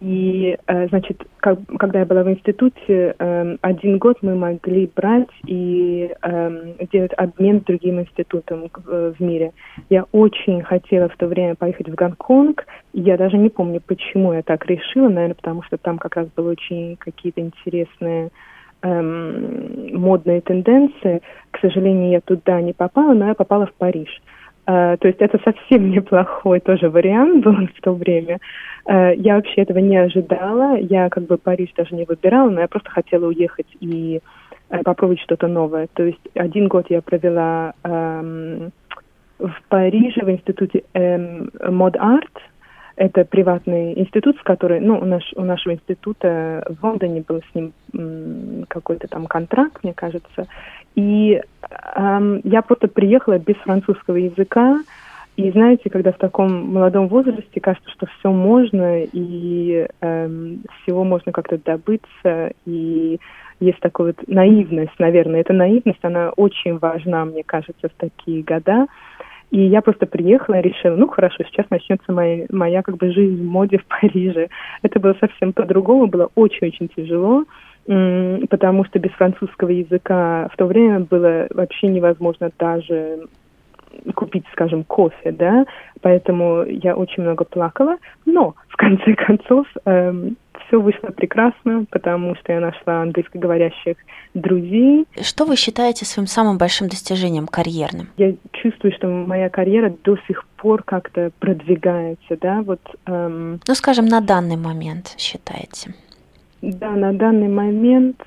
И, 0.00 0.56
э, 0.66 0.88
значит, 0.88 1.22
как, 1.36 1.58
когда 1.78 1.98
я 1.98 2.06
была 2.06 2.22
в 2.22 2.30
институте, 2.30 3.14
э, 3.18 3.56
один 3.60 3.98
год 3.98 4.16
мы 4.22 4.36
могли 4.36 4.90
брать 4.96 5.28
и 5.46 6.10
э, 6.22 6.74
делать 6.90 7.12
обмен 7.18 7.60
другим 7.66 8.00
институтом 8.00 8.70
в, 8.72 9.12
в 9.12 9.20
мире. 9.20 9.52
Я 9.90 10.06
очень 10.12 10.62
хотела 10.62 11.10
в 11.10 11.16
то 11.18 11.26
время 11.26 11.56
поехать 11.56 11.90
в 11.90 11.94
Гонконг. 11.94 12.66
Я 12.94 13.18
даже 13.18 13.36
не 13.36 13.50
помню, 13.50 13.82
почему 13.86 14.32
я 14.32 14.42
так 14.42 14.64
решила, 14.64 15.10
наверное, 15.10 15.34
потому 15.34 15.62
что 15.62 15.76
там 15.76 15.98
как 15.98 16.16
раз 16.16 16.28
было 16.34 16.52
очень 16.52 16.96
какие-то 16.96 17.42
интересные 17.42 18.30
эм, 18.86 20.00
модные 20.00 20.40
тенденции. 20.40 21.22
К 21.50 21.60
сожалению, 21.60 22.10
я 22.10 22.20
туда 22.20 22.60
не 22.60 22.72
попала, 22.72 23.14
но 23.14 23.28
я 23.28 23.34
попала 23.34 23.66
в 23.66 23.74
Париж. 23.74 24.08
Uh, 24.68 24.96
то 24.96 25.06
есть 25.06 25.20
это 25.20 25.38
совсем 25.44 25.90
неплохой 25.92 26.58
тоже 26.58 26.90
вариант 26.90 27.44
был 27.44 27.54
в 27.54 27.80
то 27.80 27.92
время. 27.92 28.38
Uh, 28.84 29.14
я 29.14 29.36
вообще 29.36 29.62
этого 29.62 29.78
не 29.78 29.96
ожидала. 29.96 30.76
Я 30.76 31.08
как 31.08 31.26
бы 31.26 31.36
Париж 31.36 31.72
даже 31.76 31.94
не 31.94 32.04
выбирала, 32.04 32.50
но 32.50 32.60
я 32.60 32.66
просто 32.66 32.90
хотела 32.90 33.26
уехать 33.26 33.68
и 33.78 34.20
uh, 34.70 34.82
попробовать 34.82 35.20
что-то 35.20 35.46
новое. 35.46 35.86
То 35.94 36.02
есть 36.02 36.20
один 36.34 36.66
год 36.66 36.86
я 36.88 37.00
провела 37.00 37.74
um, 37.84 38.70
в 39.38 39.54
Париже 39.68 40.24
в 40.24 40.30
институте 40.30 40.82
Mod 40.94 41.94
Art, 41.94 42.34
это 42.96 43.24
приватный 43.24 43.98
институт, 43.98 44.36
с 44.38 44.42
которым, 44.42 44.84
ну, 44.84 44.98
у, 44.98 45.04
наш, 45.04 45.22
у 45.36 45.42
нашего 45.42 45.74
института 45.74 46.66
в 46.68 46.84
Лондоне 46.84 47.22
был 47.26 47.42
с 47.42 47.54
ним 47.54 48.64
какой-то 48.68 49.06
там 49.06 49.26
контракт, 49.26 49.84
мне 49.84 49.92
кажется. 49.92 50.46
И 50.94 51.40
эм, 51.94 52.40
я 52.42 52.62
просто 52.62 52.88
приехала 52.88 53.38
без 53.38 53.56
французского 53.56 54.16
языка. 54.16 54.80
И 55.36 55.50
знаете, 55.50 55.90
когда 55.90 56.12
в 56.12 56.16
таком 56.16 56.72
молодом 56.72 57.08
возрасте 57.08 57.60
кажется, 57.60 57.90
что 57.90 58.06
все 58.06 58.32
можно, 58.32 59.02
и 59.02 59.86
эм, 60.00 60.62
всего 60.82 61.04
можно 61.04 61.32
как-то 61.32 61.58
добыться, 61.58 62.52
и 62.64 63.20
есть 63.60 63.80
такая 63.80 64.08
вот 64.08 64.28
наивность, 64.28 64.98
наверное. 64.98 65.40
Эта 65.40 65.52
наивность, 65.52 65.98
она 66.02 66.30
очень 66.30 66.78
важна, 66.78 67.26
мне 67.26 67.42
кажется, 67.44 67.88
в 67.88 67.92
такие 67.98 68.42
года. 68.42 68.86
И 69.50 69.60
я 69.60 69.80
просто 69.80 70.06
приехала 70.06 70.58
и 70.58 70.62
решила, 70.62 70.96
ну 70.96 71.06
хорошо, 71.08 71.44
сейчас 71.44 71.66
начнется 71.70 72.12
моя, 72.12 72.46
моя 72.50 72.82
как 72.82 72.96
бы 72.96 73.12
жизнь 73.12 73.42
в 73.42 73.46
моде 73.46 73.78
в 73.78 73.84
Париже. 73.86 74.48
Это 74.82 74.98
было 74.98 75.14
совсем 75.20 75.52
по-другому, 75.52 76.08
было 76.08 76.30
очень-очень 76.34 76.88
тяжело, 76.88 77.44
потому 77.86 78.84
что 78.84 78.98
без 78.98 79.10
французского 79.12 79.68
языка 79.68 80.48
в 80.52 80.56
то 80.56 80.66
время 80.66 81.00
было 81.00 81.46
вообще 81.50 81.86
невозможно 81.86 82.50
даже 82.58 83.28
купить, 84.14 84.44
скажем, 84.52 84.84
кофе, 84.84 85.32
да, 85.32 85.64
поэтому 86.00 86.64
я 86.64 86.96
очень 86.96 87.22
много 87.22 87.44
плакала, 87.44 87.96
но 88.24 88.54
в 88.68 88.76
конце 88.76 89.14
концов 89.26 89.66
эм, 89.84 90.36
все 90.66 90.80
вышло 90.80 91.08
прекрасно, 91.08 91.86
потому 91.90 92.34
что 92.36 92.52
я 92.52 92.60
нашла 92.60 93.02
английскоговорящих 93.02 93.96
друзей. 94.34 95.06
Что 95.20 95.44
вы 95.44 95.56
считаете 95.56 96.04
своим 96.04 96.26
самым 96.26 96.58
большим 96.58 96.88
достижением 96.88 97.46
карьерным? 97.46 98.08
Я 98.16 98.34
чувствую, 98.52 98.92
что 98.92 99.08
моя 99.08 99.48
карьера 99.48 99.92
до 100.04 100.16
сих 100.26 100.44
пор 100.56 100.82
как-то 100.82 101.30
продвигается, 101.38 102.36
да, 102.40 102.62
вот. 102.62 102.80
Эм... 103.06 103.60
Ну, 103.66 103.74
скажем, 103.74 104.06
на 104.06 104.20
данный 104.20 104.56
момент 104.56 105.14
считаете? 105.18 105.94
Да, 106.62 106.90
на 106.90 107.12
данный 107.12 107.48
момент 107.48 108.22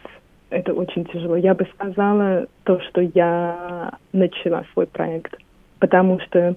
это 0.49 0.73
очень 0.73 1.05
тяжело. 1.05 1.35
Я 1.35 1.53
бы 1.53 1.67
сказала 1.73 2.47
то, 2.63 2.79
что 2.81 3.01
я 3.01 3.93
начала 4.13 4.63
свой 4.73 4.87
проект, 4.87 5.35
потому 5.79 6.19
что 6.19 6.55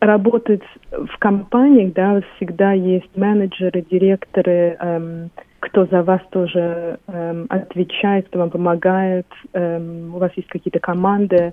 работать 0.00 0.62
в 0.90 1.18
компаниях, 1.18 1.92
да, 1.92 2.20
всегда 2.36 2.72
есть 2.72 3.16
менеджеры, 3.16 3.82
директоры, 3.82 4.76
эм, 4.80 5.30
кто 5.60 5.84
за 5.86 6.02
вас 6.02 6.22
тоже 6.30 6.98
эм, 7.06 7.46
отвечает, 7.50 8.28
кто 8.28 8.38
вам 8.38 8.50
помогает, 8.50 9.26
эм, 9.52 10.14
у 10.14 10.18
вас 10.18 10.32
есть 10.36 10.48
какие-то 10.48 10.80
команды. 10.80 11.52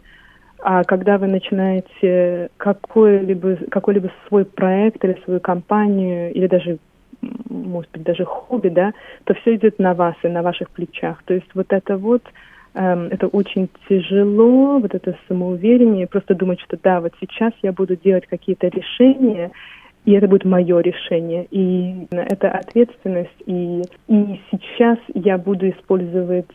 А 0.60 0.84
когда 0.86 1.18
вы 1.18 1.28
начинаете 1.28 2.50
какой-либо 2.58 3.58
какой-либо 3.70 4.10
свой 4.28 4.46
проект 4.46 5.04
или 5.04 5.22
свою 5.26 5.40
компанию, 5.40 6.34
или 6.34 6.48
даже, 6.48 6.80
может 7.50 7.92
быть, 7.92 8.04
даже 8.04 8.26
хобби, 8.26 8.70
да, 8.70 8.94
то 9.26 9.34
все 9.36 9.56
идет 9.56 9.78
на 9.78 9.94
вас 9.94 10.16
и 10.24 10.28
на 10.30 10.42
ваших 10.42 10.70
плечах. 10.72 11.22
То 11.26 11.34
есть 11.34 11.50
вот 11.54 11.68
это 11.70 11.98
вот 11.98 12.24
это 12.78 13.28
очень 13.28 13.70
тяжело, 13.90 14.80
вот 14.80 14.94
это 14.94 15.18
самоуверение, 15.28 16.08
просто 16.08 16.36
думать, 16.36 16.60
что 16.62 16.78
да, 16.78 17.02
вот 17.02 17.14
сейчас 17.20 17.54
я 17.64 17.72
буду 17.72 17.96
делать 17.96 18.28
какие-то 18.28 18.68
решения, 18.68 19.52
и 20.06 20.14
это 20.14 20.28
будет 20.28 20.46
мое 20.46 20.80
решение. 20.80 21.48
И 21.52 22.08
это 22.12 22.50
ответственность. 22.50 23.36
И, 23.46 23.82
и 24.08 24.42
сейчас 24.52 24.98
я 25.14 25.38
буду 25.38 25.70
использовать 25.70 26.46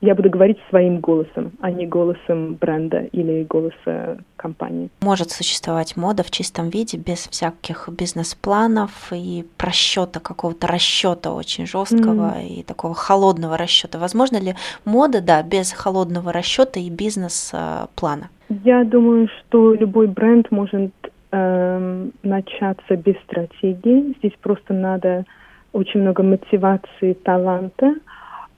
я 0.00 0.14
буду 0.14 0.30
говорить 0.30 0.58
своим 0.68 1.00
голосом, 1.00 1.52
а 1.60 1.70
не 1.70 1.86
голосом 1.86 2.54
бренда 2.54 3.00
или 3.12 3.44
голоса 3.44 4.18
компании. 4.36 4.90
Может 5.02 5.30
существовать 5.30 5.96
мода 5.96 6.22
в 6.22 6.30
чистом 6.30 6.70
виде 6.70 6.98
без 6.98 7.28
всяких 7.28 7.88
бизнес-планов 7.88 9.12
и 9.12 9.44
просчета 9.56 10.20
какого-то 10.20 10.66
расчета 10.66 11.32
очень 11.32 11.66
жесткого 11.66 12.34
mm. 12.38 12.46
и 12.46 12.62
такого 12.62 12.94
холодного 12.94 13.56
расчета. 13.56 13.98
Возможно 13.98 14.38
ли 14.38 14.54
мода, 14.84 15.20
да, 15.20 15.42
без 15.42 15.72
холодного 15.72 16.32
расчета 16.32 16.80
и 16.80 16.90
бизнес-плана? 16.90 18.30
Я 18.64 18.84
думаю, 18.84 19.28
что 19.28 19.74
любой 19.74 20.06
бренд 20.08 20.50
может 20.50 20.92
Эм, 21.32 22.10
начаться 22.24 22.96
без 22.96 23.14
стратегии. 23.22 24.16
Здесь 24.18 24.32
просто 24.42 24.74
надо 24.74 25.24
очень 25.72 26.00
много 26.00 26.24
мотивации, 26.24 27.12
таланта. 27.12 27.94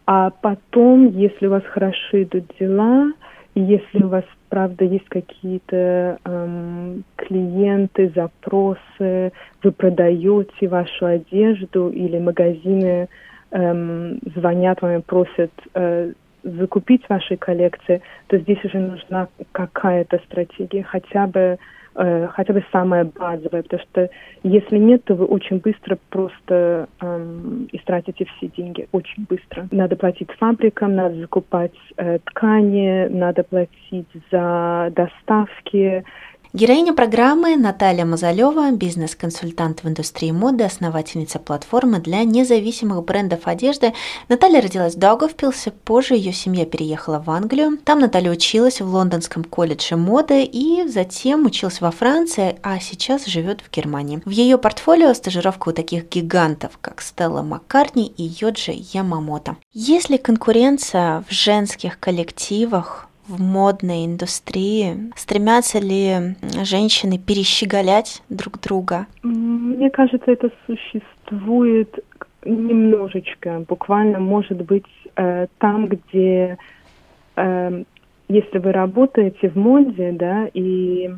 А 0.07 0.31
потом, 0.31 1.09
если 1.09 1.47
у 1.47 1.51
вас 1.51 1.63
хорошо 1.65 2.23
идут 2.23 2.45
дела, 2.59 3.13
если 3.55 4.03
у 4.03 4.09
вас, 4.09 4.25
правда, 4.49 4.85
есть 4.85 5.09
какие-то 5.09 6.19
эм, 6.25 7.05
клиенты, 7.17 8.11
запросы, 8.15 9.33
вы 9.63 9.73
продаете 9.73 10.69
вашу 10.69 11.07
одежду 11.07 11.91
или 11.91 12.19
магазины 12.19 13.09
эм, 13.51 14.19
звонят 14.35 14.81
вам 14.81 14.99
и 14.99 15.03
просят 15.03 15.53
э, 15.75 16.13
закупить 16.43 17.03
ваши 17.09 17.37
коллекции, 17.37 18.01
то 18.29 18.39
здесь 18.39 18.65
уже 18.65 18.79
нужна 18.79 19.29
какая-то 19.53 20.19
стратегия, 20.27 20.83
хотя 20.83 21.27
бы 21.27 21.59
э, 21.95 22.29
хотя 22.29 22.53
бы 22.53 22.65
самое 22.73 23.05
базовое, 23.05 23.63
потому 23.63 23.83
что 23.83 24.11
если 24.43 24.79
нет, 24.79 25.05
то 25.05 25.15
вы 25.15 25.25
очень 25.27 25.59
быстро 25.59 25.99
просто 26.11 26.89
эм, 27.01 27.69
истратите 27.73 28.27
все 28.37 28.49
деньги, 28.49 28.89
очень 28.93 29.25
быстро. 29.29 29.69
Надо 29.71 29.97
платить 29.97 30.31
фабрикам, 30.39 30.95
надо 30.97 31.17
закупать 31.17 31.75
э, 31.97 32.19
ткани, 32.25 33.09
надо 33.09 33.43
платить 33.45 34.09
за 34.31 34.93
доставки, 34.95 36.05
Героиня 36.55 36.93
программы 36.93 37.57
Наталья 37.57 38.05
Мазалева, 38.05 38.73
бизнес-консультант 38.73 39.83
в 39.83 39.89
индустрии 39.89 40.33
моды, 40.33 40.65
основательница 40.65 41.39
платформы 41.39 41.99
для 41.99 42.25
независимых 42.25 43.03
брендов 43.07 43.47
одежды. 43.47 43.95
Наталья 44.29 44.61
родилась 44.61 44.95
в 44.95 44.99
Даугавпилсе, 44.99 45.71
позже 45.71 46.13
ее 46.13 46.35
семья 46.35 46.67
переехала 46.67 47.21
в 47.21 47.31
Англию. 47.31 47.79
Там 47.83 48.01
Наталья 48.01 48.31
училась 48.31 48.83
в 48.83 48.87
Лондонском 48.87 49.45
колледже 49.45 49.97
моды 49.97 50.45
и 50.45 50.87
затем 50.87 51.47
училась 51.47 51.81
во 51.81 51.91
Франции, 51.91 52.59
а 52.63 52.79
сейчас 52.81 53.25
живет 53.25 53.63
в 53.63 53.75
Германии. 53.75 54.21
В 54.27 54.31
ее 54.31 54.59
портфолио 54.59 55.15
стажировка 55.15 55.71
у 55.71 55.73
таких 55.73 56.11
гигантов, 56.11 56.73
как 56.83 57.01
Стелла 57.01 57.41
Маккартни 57.41 58.13
и 58.15 58.25
Йоджи 58.25 58.75
Ямамото. 58.93 59.57
Есть 59.73 60.11
ли 60.11 60.19
конкуренция 60.19 61.25
в 61.27 61.33
женских 61.33 61.99
коллективах 61.99 63.09
в 63.29 63.41
модной 63.41 64.07
индустрии? 64.07 65.13
Стремятся 65.17 65.79
ли 65.79 66.37
женщины 66.63 67.19
перещеголять 67.19 68.23
друг 68.29 68.61
друга? 68.61 69.07
Мне 69.23 69.91
кажется, 69.91 70.31
это 70.31 70.51
существует 70.67 71.99
немножечко. 72.45 73.65
Буквально, 73.69 74.19
может 74.19 74.63
быть, 74.63 74.87
э, 75.17 75.47
там, 75.59 75.87
где, 75.87 76.59
э, 77.37 77.85
если 78.29 78.59
вы 78.59 78.73
работаете 78.73 79.51
в 79.51 79.57
моде, 79.57 80.13
да, 80.13 80.49
и 80.53 81.11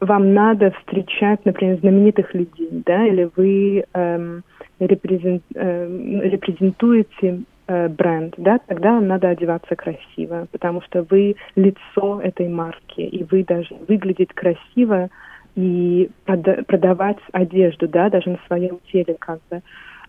вам 0.00 0.34
надо 0.34 0.72
встречать, 0.80 1.44
например, 1.44 1.78
знаменитых 1.80 2.34
людей, 2.34 2.68
да, 2.86 3.06
или 3.06 3.30
вы 3.36 3.84
э, 3.92 4.40
репрезент, 4.78 5.42
э, 5.54 6.20
репрезентуете 6.24 7.40
бренд, 7.88 8.34
да, 8.36 8.58
тогда 8.66 9.00
надо 9.00 9.28
одеваться 9.28 9.76
красиво, 9.76 10.46
потому 10.50 10.82
что 10.82 11.06
вы 11.08 11.36
лицо 11.56 12.20
этой 12.20 12.48
марки, 12.48 13.00
и 13.00 13.22
вы 13.24 13.44
даже 13.44 13.74
выглядеть 13.88 14.32
красиво 14.34 15.08
и 15.56 16.10
продавать 16.24 17.18
одежду, 17.32 17.88
да, 17.88 18.10
даже 18.10 18.30
на 18.30 18.38
своем 18.46 18.78
теле 18.90 19.16
как 19.18 19.40
бы, 19.50 19.62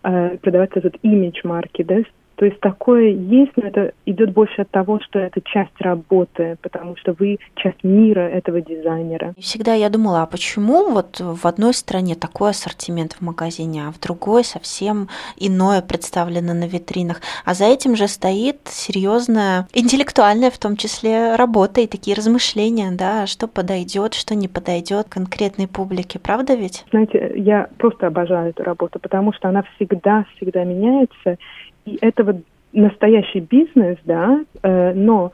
э, 0.04 0.36
продавать 0.38 0.70
этот 0.74 0.96
имидж 1.02 1.40
марки, 1.44 1.82
да, 1.82 1.98
то 2.42 2.46
есть 2.46 2.58
такое 2.58 3.10
есть, 3.10 3.52
но 3.54 3.68
это 3.68 3.92
идет 4.04 4.32
больше 4.32 4.62
от 4.62 4.70
того, 4.72 4.98
что 4.98 5.20
это 5.20 5.40
часть 5.42 5.78
работы, 5.78 6.56
потому 6.60 6.96
что 6.96 7.14
вы 7.16 7.38
часть 7.54 7.84
мира 7.84 8.18
этого 8.18 8.60
дизайнера. 8.60 9.32
Всегда 9.38 9.74
я 9.74 9.88
думала, 9.88 10.22
а 10.22 10.26
почему 10.26 10.90
вот 10.90 11.20
в 11.20 11.46
одной 11.46 11.72
стране 11.72 12.16
такой 12.16 12.50
ассортимент 12.50 13.12
в 13.12 13.20
магазине, 13.20 13.84
а 13.86 13.92
в 13.92 14.00
другой 14.00 14.42
совсем 14.42 15.06
иное 15.36 15.82
представлено 15.82 16.52
на 16.52 16.66
витринах. 16.66 17.20
А 17.44 17.54
за 17.54 17.66
этим 17.66 17.94
же 17.94 18.08
стоит 18.08 18.58
серьезная 18.64 19.68
интеллектуальная 19.72 20.50
в 20.50 20.58
том 20.58 20.76
числе 20.76 21.36
работа 21.36 21.80
и 21.80 21.86
такие 21.86 22.16
размышления, 22.16 22.90
да, 22.90 23.28
что 23.28 23.46
подойдет, 23.46 24.14
что 24.14 24.34
не 24.34 24.48
подойдет 24.48 25.08
конкретной 25.08 25.68
публике, 25.68 26.18
правда 26.18 26.54
ведь? 26.54 26.84
Знаете, 26.90 27.34
я 27.36 27.68
просто 27.78 28.08
обожаю 28.08 28.50
эту 28.50 28.64
работу, 28.64 28.98
потому 28.98 29.32
что 29.32 29.48
она 29.48 29.62
всегда-всегда 29.76 30.64
меняется, 30.64 31.38
и 31.84 31.98
это 32.00 32.24
вот 32.24 32.36
настоящий 32.72 33.40
бизнес, 33.40 33.98
да, 34.04 34.44
э, 34.62 34.92
но 34.94 35.32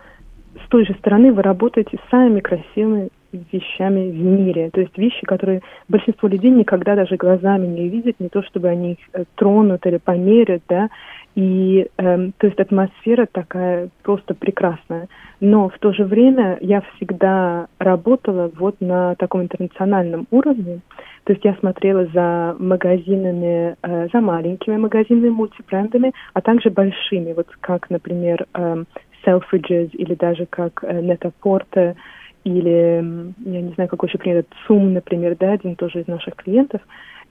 с 0.65 0.69
той 0.69 0.85
же 0.85 0.95
стороны 0.95 1.33
вы 1.33 1.43
работаете 1.43 1.99
с 1.99 2.11
самыми 2.11 2.41
красивыми 2.41 3.11
вещами 3.33 4.11
в 4.11 4.17
мире. 4.17 4.71
То 4.71 4.81
есть 4.81 4.97
вещи, 4.97 5.25
которые 5.27 5.61
большинство 5.89 6.29
людей 6.29 6.51
никогда 6.51 6.97
даже 6.97 7.17
глазами 7.17 7.67
не 7.67 7.89
видят, 7.89 8.17
не 8.19 8.29
то 8.29 8.43
чтобы 8.43 8.69
они 8.69 8.93
их 8.93 8.99
э, 9.13 9.25
тронут 9.35 9.87
или 9.87 9.99
померят, 9.99 10.63
да. 10.69 10.89
И 11.35 11.87
э, 11.97 12.31
то 12.39 12.47
есть 12.47 12.59
атмосфера 12.59 13.29
такая 13.31 13.91
просто 14.03 14.35
прекрасная. 14.35 15.09
Но 15.41 15.69
в 15.69 15.79
то 15.79 15.93
же 15.93 16.05
время 16.05 16.59
я 16.61 16.83
всегда 16.97 17.69
работала 17.79 18.51
вот 18.59 18.81
на 18.81 19.15
таком 19.17 19.43
интернациональном 19.43 20.27
уровне. 20.31 20.81
То 21.29 21.35
есть 21.35 21.45
я 21.45 21.55
смотрела 21.57 22.07
за 22.07 22.57
магазинами, 22.59 23.77
э, 23.83 24.09
за 24.11 24.21
маленькими 24.23 24.79
магазинами, 24.79 25.29
мультибрендами, 25.29 26.15
а 26.33 26.41
также 26.41 26.71
большими, 26.71 27.35
вот 27.35 27.49
как, 27.61 27.91
например, 27.91 28.47
э, 28.55 28.85
Selfridges 29.27 29.91
или 29.91 30.15
даже 30.15 30.47
как 30.47 30.83
э, 30.83 31.03
Net-a-Porter, 31.03 31.97
или, 32.45 33.35
я 33.45 33.61
не 33.61 33.73
знаю, 33.75 33.91
какой 33.91 34.09
еще 34.09 34.17
пример, 34.17 34.47
ЦУМ, 34.67 34.95
например, 34.95 35.37
да, 35.39 35.53
один 35.53 35.77
тоже 35.77 36.01
из 36.01 36.07
наших 36.07 36.35
клиентов. 36.35 36.81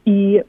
И 0.05 0.43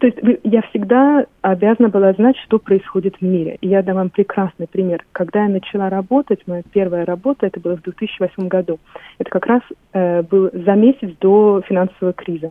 то 0.00 0.06
есть 0.06 0.18
я 0.44 0.62
всегда 0.62 1.26
обязана 1.42 1.90
была 1.90 2.14
знать, 2.14 2.34
что 2.38 2.58
происходит 2.58 3.16
в 3.16 3.22
мире. 3.22 3.58
И 3.60 3.68
я 3.68 3.82
дам 3.82 3.96
вам 3.96 4.08
прекрасный 4.08 4.66
пример. 4.66 5.04
Когда 5.12 5.42
я 5.42 5.50
начала 5.50 5.90
работать, 5.90 6.40
моя 6.46 6.62
первая 6.72 7.04
работа, 7.04 7.46
это 7.46 7.60
было 7.60 7.76
в 7.76 7.82
2008 7.82 8.48
году. 8.48 8.80
Это 9.18 9.28
как 9.30 9.44
раз 9.44 9.60
э, 9.92 10.22
был 10.22 10.48
за 10.54 10.72
месяц 10.72 11.10
до 11.20 11.60
финансового 11.68 12.14
криза. 12.14 12.50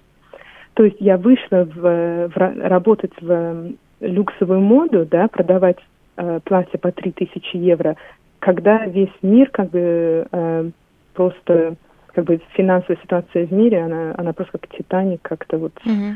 То 0.75 0.83
есть 0.83 0.97
я 0.99 1.17
вышла 1.17 1.65
в, 1.65 2.29
в, 2.29 2.35
работать 2.35 3.13
в 3.19 3.71
люксовую 3.99 4.61
моду, 4.61 5.07
да, 5.09 5.27
продавать 5.27 5.79
э, 6.17 6.39
платья 6.43 6.77
по 6.77 6.91
3000 6.91 7.57
евро, 7.57 7.95
когда 8.37 8.85
весь 8.85 9.09
мир 9.23 9.49
как 9.49 9.71
бы 9.71 10.27
э, 10.31 10.69
просто 11.15 11.77
как 12.13 12.25
бы 12.25 12.39
финансовая 12.53 12.99
ситуация 13.01 13.47
в 13.47 13.51
мире, 13.51 13.81
она, 13.81 14.13
она 14.15 14.33
просто 14.33 14.59
как 14.59 14.69
Титаник 14.69 15.23
как-то 15.23 15.57
вот 15.57 15.73
mm-hmm. 15.83 16.13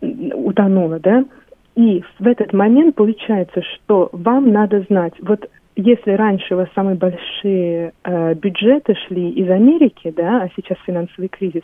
Утонула, 0.00 0.98
да. 0.98 1.24
И 1.76 2.02
в 2.18 2.26
этот 2.26 2.52
момент 2.52 2.96
получается, 2.96 3.62
что 3.62 4.10
вам 4.12 4.52
надо 4.52 4.84
знать, 4.88 5.14
вот 5.20 5.48
если 5.76 6.12
раньше 6.12 6.54
у 6.54 6.58
вас 6.58 6.68
самые 6.74 6.96
большие 6.96 7.92
э, 8.04 8.34
бюджеты 8.34 8.94
шли 9.06 9.30
из 9.30 9.48
Америки, 9.50 10.12
да, 10.14 10.42
а 10.42 10.48
сейчас 10.56 10.78
финансовый 10.84 11.28
кризис, 11.28 11.62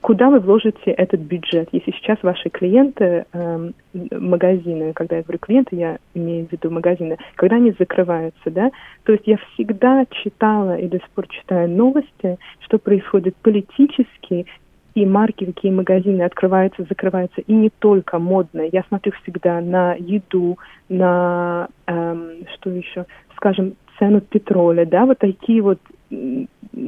куда 0.00 0.30
вы 0.30 0.40
вложите 0.40 0.90
этот 0.90 1.20
бюджет. 1.20 1.68
Если 1.72 1.90
сейчас 1.92 2.18
ваши 2.22 2.48
клиенты, 2.48 3.24
э, 3.32 3.70
магазины, 4.12 4.92
когда 4.92 5.16
я 5.16 5.22
говорю 5.22 5.38
клиенты, 5.38 5.76
я 5.76 5.98
имею 6.14 6.46
в 6.46 6.52
виду 6.52 6.70
магазины, 6.70 7.18
когда 7.34 7.56
они 7.56 7.74
закрываются, 7.78 8.50
да, 8.50 8.70
то 9.04 9.12
есть 9.12 9.26
я 9.26 9.36
всегда 9.36 10.04
читала 10.10 10.76
и 10.76 10.86
до 10.88 10.98
сих 10.98 11.08
пор 11.10 11.26
читаю 11.28 11.68
новости, 11.68 12.38
что 12.60 12.78
происходит 12.78 13.36
политически 13.36 14.46
какие 14.96 15.12
марки, 15.12 15.44
какие 15.44 15.72
магазины 15.72 16.22
открываются, 16.22 16.86
закрываются. 16.88 17.42
И 17.42 17.52
не 17.52 17.68
только 17.68 18.18
модные. 18.18 18.70
Я 18.72 18.82
смотрю 18.88 19.12
всегда 19.22 19.60
на 19.60 19.92
еду, 19.92 20.58
на 20.88 21.68
эм, 21.86 22.46
что 22.54 22.70
еще, 22.70 23.04
скажем, 23.36 23.74
цену 23.98 24.22
петроля, 24.22 24.86
да, 24.86 25.04
вот 25.04 25.18
такие 25.18 25.60
вот 25.60 25.78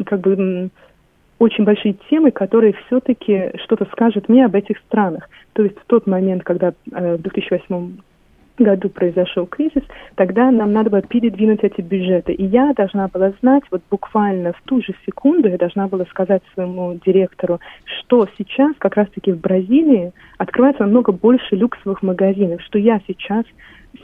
как 0.06 0.20
бы 0.20 0.70
очень 1.38 1.64
большие 1.64 1.96
темы, 2.08 2.30
которые 2.30 2.74
все-таки 2.86 3.52
что-то 3.64 3.84
скажут 3.92 4.30
мне 4.30 4.46
об 4.46 4.54
этих 4.54 4.78
странах. 4.88 5.28
То 5.52 5.62
есть 5.62 5.76
в 5.78 5.84
тот 5.86 6.06
момент, 6.06 6.44
когда 6.44 6.72
э, 6.90 7.16
в 7.16 7.20
2008 7.20 7.98
году 8.58 8.88
произошел 8.88 9.46
кризис, 9.46 9.82
тогда 10.14 10.50
нам 10.50 10.72
надо 10.72 10.90
было 10.90 11.02
передвинуть 11.02 11.60
эти 11.62 11.80
бюджеты. 11.80 12.32
И 12.32 12.44
я 12.44 12.72
должна 12.74 13.08
была 13.08 13.32
знать, 13.40 13.62
вот 13.70 13.82
буквально 13.90 14.52
в 14.52 14.62
ту 14.64 14.80
же 14.82 14.94
секунду 15.06 15.48
я 15.48 15.58
должна 15.58 15.88
была 15.88 16.04
сказать 16.06 16.42
своему 16.54 16.98
директору, 17.04 17.60
что 17.84 18.26
сейчас 18.38 18.74
как 18.78 18.96
раз-таки 18.96 19.32
в 19.32 19.40
Бразилии 19.40 20.12
открывается 20.38 20.84
намного 20.84 21.12
больше 21.12 21.56
люксовых 21.56 22.02
магазинов, 22.02 22.62
что 22.62 22.78
я 22.78 23.00
сейчас 23.06 23.44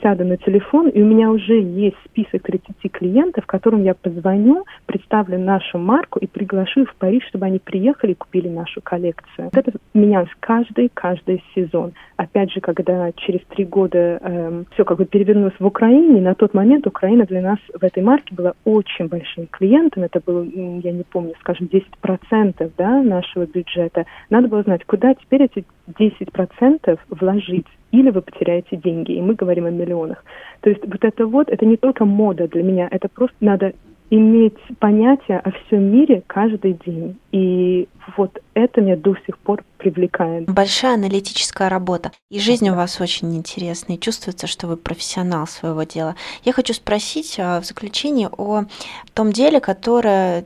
сяду 0.01 0.25
на 0.25 0.37
телефон, 0.37 0.89
и 0.89 1.01
у 1.01 1.05
меня 1.05 1.29
уже 1.31 1.59
есть 1.59 1.97
список 2.05 2.43
30 2.43 2.91
клиентов, 2.91 3.45
которым 3.45 3.83
я 3.83 3.93
позвоню, 3.93 4.65
представлю 4.85 5.39
нашу 5.39 5.77
марку 5.77 6.19
и 6.19 6.27
приглашу 6.27 6.81
их 6.81 6.91
в 6.91 6.95
Париж, 6.95 7.23
чтобы 7.27 7.45
они 7.45 7.59
приехали 7.59 8.11
и 8.11 8.15
купили 8.15 8.49
нашу 8.49 8.81
коллекцию. 8.81 9.49
Вот 9.53 9.57
это 9.57 9.77
менялось 9.93 10.29
каждый, 10.39 10.89
каждый 10.93 11.43
сезон. 11.53 11.93
Опять 12.17 12.51
же, 12.51 12.61
когда 12.61 13.11
через 13.13 13.41
три 13.49 13.65
года 13.65 14.19
эм, 14.21 14.65
все 14.73 14.85
как 14.85 14.97
бы 14.97 15.05
перевернулось 15.05 15.59
в 15.59 15.65
Украине, 15.65 16.21
на 16.21 16.35
тот 16.35 16.53
момент 16.53 16.87
Украина 16.87 17.25
для 17.25 17.41
нас 17.41 17.59
в 17.73 17.83
этой 17.83 18.03
марке 18.03 18.33
была 18.33 18.53
очень 18.63 19.07
большим 19.07 19.47
клиентом. 19.47 20.03
Это 20.03 20.21
было, 20.25 20.43
я 20.43 20.91
не 20.91 21.03
помню, 21.03 21.33
скажем, 21.39 21.67
10% 21.67 22.71
да, 22.77 23.01
нашего 23.01 23.45
бюджета. 23.45 24.05
Надо 24.29 24.47
было 24.47 24.63
знать, 24.63 24.85
куда 24.85 25.13
теперь 25.13 25.43
эти 25.43 25.65
10% 25.87 26.99
вложить 27.09 27.67
или 27.99 28.09
вы 28.09 28.21
потеряете 28.21 28.77
деньги. 28.77 29.13
И 29.13 29.21
мы 29.21 29.35
говорим 29.35 29.65
о 29.65 29.71
миллионах. 29.71 30.23
То 30.61 30.69
есть 30.69 30.85
вот 30.85 31.03
это 31.03 31.25
вот, 31.25 31.49
это 31.49 31.65
не 31.65 31.77
только 31.77 32.05
мода 32.05 32.47
для 32.47 32.63
меня, 32.63 32.87
это 32.91 33.07
просто 33.07 33.35
надо 33.39 33.73
иметь 34.09 34.57
понятие 34.79 35.39
о 35.39 35.51
всем 35.51 35.83
мире 35.83 36.23
каждый 36.27 36.73
день. 36.85 37.17
И 37.31 37.87
вот 38.17 38.39
это 38.53 38.81
меня 38.81 38.95
до 38.95 39.15
сих 39.25 39.37
пор 39.37 39.63
привлекает. 39.77 40.45
Большая 40.45 40.95
аналитическая 40.95 41.69
работа. 41.69 42.11
И 42.29 42.39
жизнь 42.39 42.69
у 42.69 42.75
вас 42.75 43.01
очень 43.01 43.35
интересная. 43.35 43.97
И 43.97 43.99
чувствуется, 43.99 44.47
что 44.47 44.67
вы 44.67 44.77
профессионал 44.77 45.47
своего 45.47 45.83
дела. 45.83 46.15
Я 46.43 46.53
хочу 46.53 46.73
спросить 46.73 47.35
а, 47.39 47.61
в 47.61 47.65
заключение 47.65 48.29
о 48.37 48.65
том 49.13 49.31
деле, 49.31 49.59
которое 49.59 50.45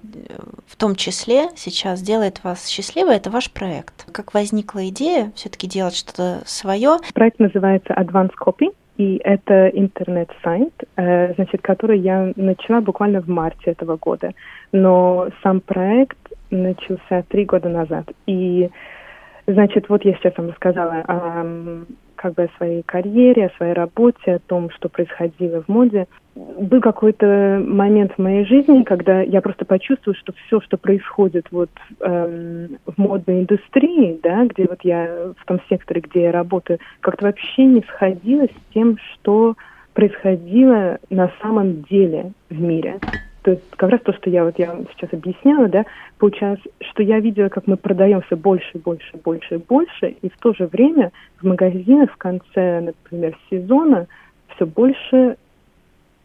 в 0.66 0.76
том 0.76 0.96
числе 0.96 1.50
сейчас 1.56 2.02
делает 2.02 2.44
вас 2.44 2.68
счастливой. 2.68 3.18
Это 3.18 3.30
ваш 3.30 3.52
проект. 3.52 4.06
Как 4.12 4.34
возникла 4.34 4.88
идея 4.90 5.32
все-таки 5.36 5.68
делать 5.68 5.96
что-то 5.96 6.42
свое? 6.46 6.98
Проект 7.14 7.40
называется 7.40 7.94
Advanced 7.94 8.34
Copy 8.40 8.70
и 9.00 9.22
это 9.24 9.70
интернет-сайт, 9.70 10.74
э, 10.98 11.34
значит, 11.36 11.62
который 11.62 12.00
я 12.00 12.34
начала 12.36 12.82
буквально 12.82 13.22
в 13.22 13.30
марте 13.30 13.72
этого 13.72 13.96
года. 13.96 14.34
Но 14.74 15.30
сам 15.42 15.62
проект 15.62 16.18
начался 16.52 17.24
три 17.30 17.46
года 17.46 17.70
назад. 17.70 18.12
И, 18.26 18.70
значит, 19.48 19.88
вот 19.88 20.04
я 20.04 20.16
сейчас 20.16 20.38
вам 20.38 20.50
рассказала 20.50 20.96
о, 21.08 21.86
как 22.20 22.34
бы 22.34 22.44
о 22.44 22.58
своей 22.58 22.84
карьере, 22.84 23.46
о 23.46 23.58
своей 23.58 23.74
работе, 23.74 24.34
о 24.34 24.40
том, 24.40 24.70
что 24.72 24.90
происходило 24.90 25.64
в 25.64 25.70
моде 25.70 26.06
был 26.36 26.80
какой-то 26.80 27.62
момент 27.66 28.14
в 28.14 28.22
моей 28.22 28.46
жизни, 28.46 28.84
когда 28.84 29.22
я 29.22 29.42
просто 29.42 29.66
почувствовала, 29.66 30.18
что 30.18 30.34
все, 30.34 30.62
что 30.62 30.78
происходит 30.78 31.48
вот 31.52 31.70
эм, 32.00 32.78
в 32.86 32.98
модной 32.98 33.42
индустрии, 33.42 34.20
да, 34.24 34.46
где 34.46 34.66
вот 34.66 34.80
я 34.84 35.34
в 35.38 35.46
том 35.46 35.60
секторе, 35.70 36.02
где 36.02 36.24
я 36.24 36.32
работаю, 36.32 36.80
как-то 37.02 37.26
вообще 37.26 37.66
не 37.66 37.82
сходилось 37.82 38.52
с 38.52 38.74
тем, 38.74 38.98
что 38.98 39.56
происходило 39.94 41.00
на 41.10 41.32
самом 41.42 41.84
деле 41.84 42.32
в 42.50 42.62
мире. 42.62 43.00
То 43.44 43.52
есть 43.52 43.64
как 43.72 43.90
раз 43.90 44.02
то, 44.02 44.14
что 44.14 44.30
я 44.30 44.44
вот 44.44 44.60
я 44.60 44.76
сейчас 44.96 45.14
объясняла, 45.14 45.68
да, 45.70 45.86
получалось, 46.18 46.60
что 46.82 47.04
я 47.04 47.20
видела, 47.20 47.50
как 47.50 47.68
мы 47.68 47.78
продаем 47.78 48.22
все 48.22 48.36
больше, 48.36 48.78
больше, 48.78 49.18
больше, 49.24 49.60
больше, 49.60 50.16
и 50.22 50.30
в 50.30 50.38
то 50.38 50.54
же 50.54 50.68
время 50.68 51.12
в 51.42 51.48
магазинах 51.48 52.12
в 52.12 52.18
конце, 52.18 52.82
например, 52.82 53.38
сезона 53.50 54.08
все 54.56 54.66
больше 54.66 55.38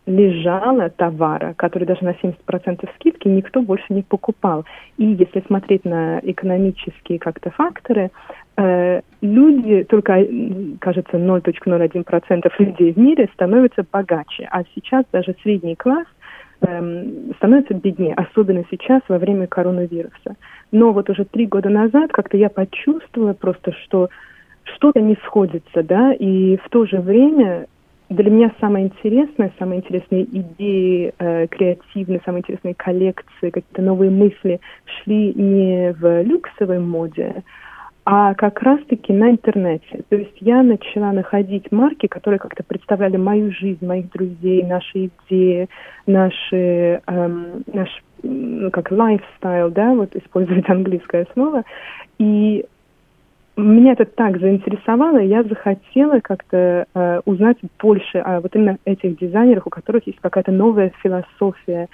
лежало 0.07 0.91
товара, 0.91 1.55
который 1.57 1.85
даже 1.85 2.05
на 2.05 2.11
70% 2.11 2.89
скидки 2.97 3.29
никто 3.29 3.63
больше 3.63 3.87
не 3.89 4.03
покупал. 4.03 4.67
И 4.99 5.07
если 5.07 5.43
смотреть 5.47 5.85
на 5.85 6.19
экономические 6.23 7.19
как-то 7.19 7.51
факторы, 7.51 8.11
э, 8.57 9.01
люди, 9.23 9.85
только, 9.85 10.27
кажется, 10.81 11.17
0.01% 11.17 12.53
людей 12.59 12.93
в 12.93 12.99
мире 12.99 13.31
становятся 13.33 13.87
богаче, 13.91 14.47
а 14.51 14.65
сейчас 14.75 15.05
даже 15.11 15.35
средний 15.43 15.75
класс 15.75 16.07
э, 16.61 17.33
становится 17.37 17.75
беднее, 17.75 18.15
особенно 18.15 18.65
сейчас 18.71 19.03
во 19.09 19.19
время 19.19 19.47
коронавируса. 19.47 20.37
Но 20.73 20.93
вот 20.93 21.11
уже 21.11 21.25
три 21.25 21.47
года 21.47 21.69
назад 21.69 22.13
как-то 22.13 22.37
я 22.37 22.49
почувствовала 22.49 23.33
просто, 23.33 23.73
что 23.85 24.09
что-то 24.65 25.01
не 25.01 25.17
сходится, 25.27 25.83
да, 25.83 26.13
и 26.13 26.57
в 26.57 26.69
то 26.71 26.87
же 26.87 27.01
время 27.01 27.67
для 28.09 28.31
меня 28.31 28.53
самое 28.61 28.87
интересное, 28.87 29.53
самые 29.59 29.81
интересные 29.81 30.25
идеи 30.25 31.13
э, 31.19 31.47
креативные, 31.49 32.21
самые 32.25 32.41
интересные 32.41 32.75
коллекции, 32.75 33.51
какие-то 33.51 33.83
новые 33.83 34.11
мысли 34.11 34.61
шли 34.85 35.33
не 35.35 35.93
в 35.93 36.23
люксовой 36.23 36.79
моде, 36.79 37.43
а 38.05 38.35
как 38.35 38.61
раз-таки 38.63 39.13
на 39.13 39.31
интернете. 39.31 40.03
То 40.11 40.17
есть 40.17 40.37
я 40.41 40.63
начала 40.63 41.13
находить 41.13 41.73
марки, 41.73 42.07
которые 42.07 42.39
как-то 42.39 42.63
представляли 42.63 43.17
мою 43.17 43.51
жизнь, 43.51 43.85
моих 43.85 44.11
друзей, 44.11 44.63
наши 44.63 45.11
идеи, 45.29 45.69
наши, 46.07 47.01
эм, 47.07 47.65
наш 47.73 47.89
как 48.73 48.91
lifestyle, 48.93 49.71
да, 49.71 49.95
вот 49.95 50.15
использовать 50.17 50.69
английское 50.69 51.27
слово. 51.33 51.63
И 52.19 52.67
меня 53.57 53.93
это 53.93 54.05
так 54.05 54.39
заинтересовало, 54.39 55.19
я 55.19 55.43
захотела 55.43 56.21
как-то 56.21 56.87
э, 56.93 57.21
узнать 57.25 57.59
больше 57.81 58.19
о 58.19 58.41
вот 58.41 58.55
именно 58.57 58.79
этих 58.85 59.19
дизайнерах, 59.19 59.67
у 59.67 59.71
которых 59.71 60.07
есть 60.07 60.19
какая-то 60.21 60.53
новая 60.53 60.93
философия 61.03 61.89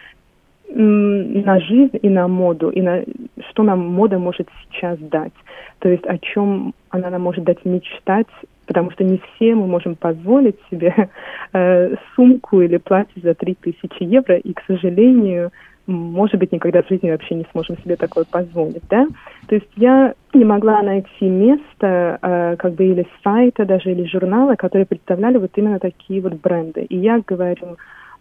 на 0.73 1.61
жизнь 1.61 1.99
и 2.01 2.09
на 2.09 2.29
моду, 2.29 2.71
и 2.71 2.81
на 2.81 3.03
что 3.51 3.63
нам 3.63 3.81
мода 3.81 4.19
может 4.19 4.49
сейчас 4.63 4.99
дать. 4.99 5.33
То 5.81 5.89
есть 5.89 6.07
о 6.07 6.19
чем 6.19 6.75
она 6.91 7.11
нам 7.11 7.23
может 7.23 7.45
дать 7.45 7.65
мечтать, 7.65 8.29
потому 8.67 8.91
что 8.93 9.03
не 9.03 9.19
все 9.19 9.55
мы 9.55 9.67
можем 9.67 9.97
позволить 9.97 10.57
себе 10.71 10.95
э, 11.53 11.95
сумку 12.15 12.61
или 12.61 12.77
платье 12.77 13.21
за 13.23 13.35
3000 13.35 14.03
евро, 14.03 14.37
и, 14.37 14.53
к 14.53 14.63
сожалению, 14.67 15.51
может 15.87 16.39
быть, 16.39 16.53
никогда 16.53 16.83
в 16.83 16.89
жизни 16.89 17.11
вообще 17.11 17.35
не 17.35 17.47
сможем 17.51 17.77
себе 17.79 17.97
такое 17.97 18.25
позволить, 18.31 18.83
да. 18.89 19.09
То 19.49 19.57
есть 19.57 19.69
я 19.77 20.15
не 20.33 20.45
могла 20.45 20.83
найти 20.83 21.25
место, 21.25 22.19
э, 22.23 22.57
как 22.59 22.75
бы 22.75 22.85
или 22.85 23.07
сайта 23.25 23.65
даже, 23.65 23.91
или 23.91 24.05
журнала, 24.05 24.55
которые 24.55 24.87
представляли 24.87 25.39
вот 25.39 25.51
именно 25.57 25.81
такие 25.81 26.21
вот 26.21 26.35
бренды. 26.35 26.83
И 26.83 26.97
я 26.97 27.21
говорю 27.27 27.77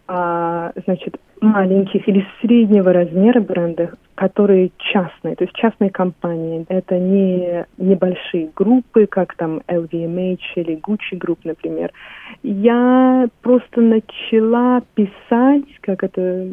о, 0.10 0.72
значит, 0.86 1.18
маленьких 1.40 2.08
или 2.08 2.26
среднего 2.42 2.92
размера 2.92 3.40
брендах, 3.40 3.96
которые 4.16 4.72
частные, 4.78 5.36
то 5.36 5.44
есть 5.46 5.56
частные 5.56 5.90
компании. 5.92 6.66
Это 6.68 6.98
не 6.98 7.66
небольшие 7.78 8.50
группы, 8.56 9.06
как 9.06 9.36
там 9.36 9.62
LVMH 9.68 10.40
или 10.56 10.78
Gucci 10.78 11.18
Group, 11.18 11.40
например. 11.44 11.92
Я 12.44 13.28
просто 13.42 13.82
начала 13.82 14.82
писать, 14.96 15.70
как 15.82 16.04
это 16.04 16.50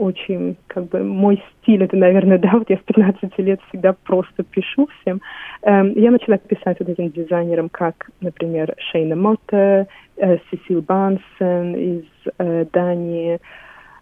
очень, 0.00 0.56
как 0.66 0.88
бы, 0.88 1.04
мой 1.04 1.42
стиль, 1.52 1.84
это, 1.84 1.96
наверное, 1.96 2.38
да, 2.44 2.52
вот 2.52 2.70
я 2.70 2.76
с 2.76 2.80
15 2.80 3.38
лет 3.38 3.60
всегда 3.68 3.92
просто 3.92 4.42
пишу 4.42 4.88
всем. 5.00 5.20
Эм, 5.62 5.92
я 5.92 6.10
начала 6.10 6.38
писать 6.38 6.78
вот 6.80 6.88
этим 6.88 7.10
дизайнерам, 7.10 7.68
как, 7.68 8.10
например, 8.20 8.74
Шейна 8.78 9.14
Мотта, 9.14 9.86
э, 10.16 10.38
Сесил 10.50 10.80
Бансен 10.80 11.74
из 11.74 12.04
э, 12.38 12.64
Дании, 12.72 13.40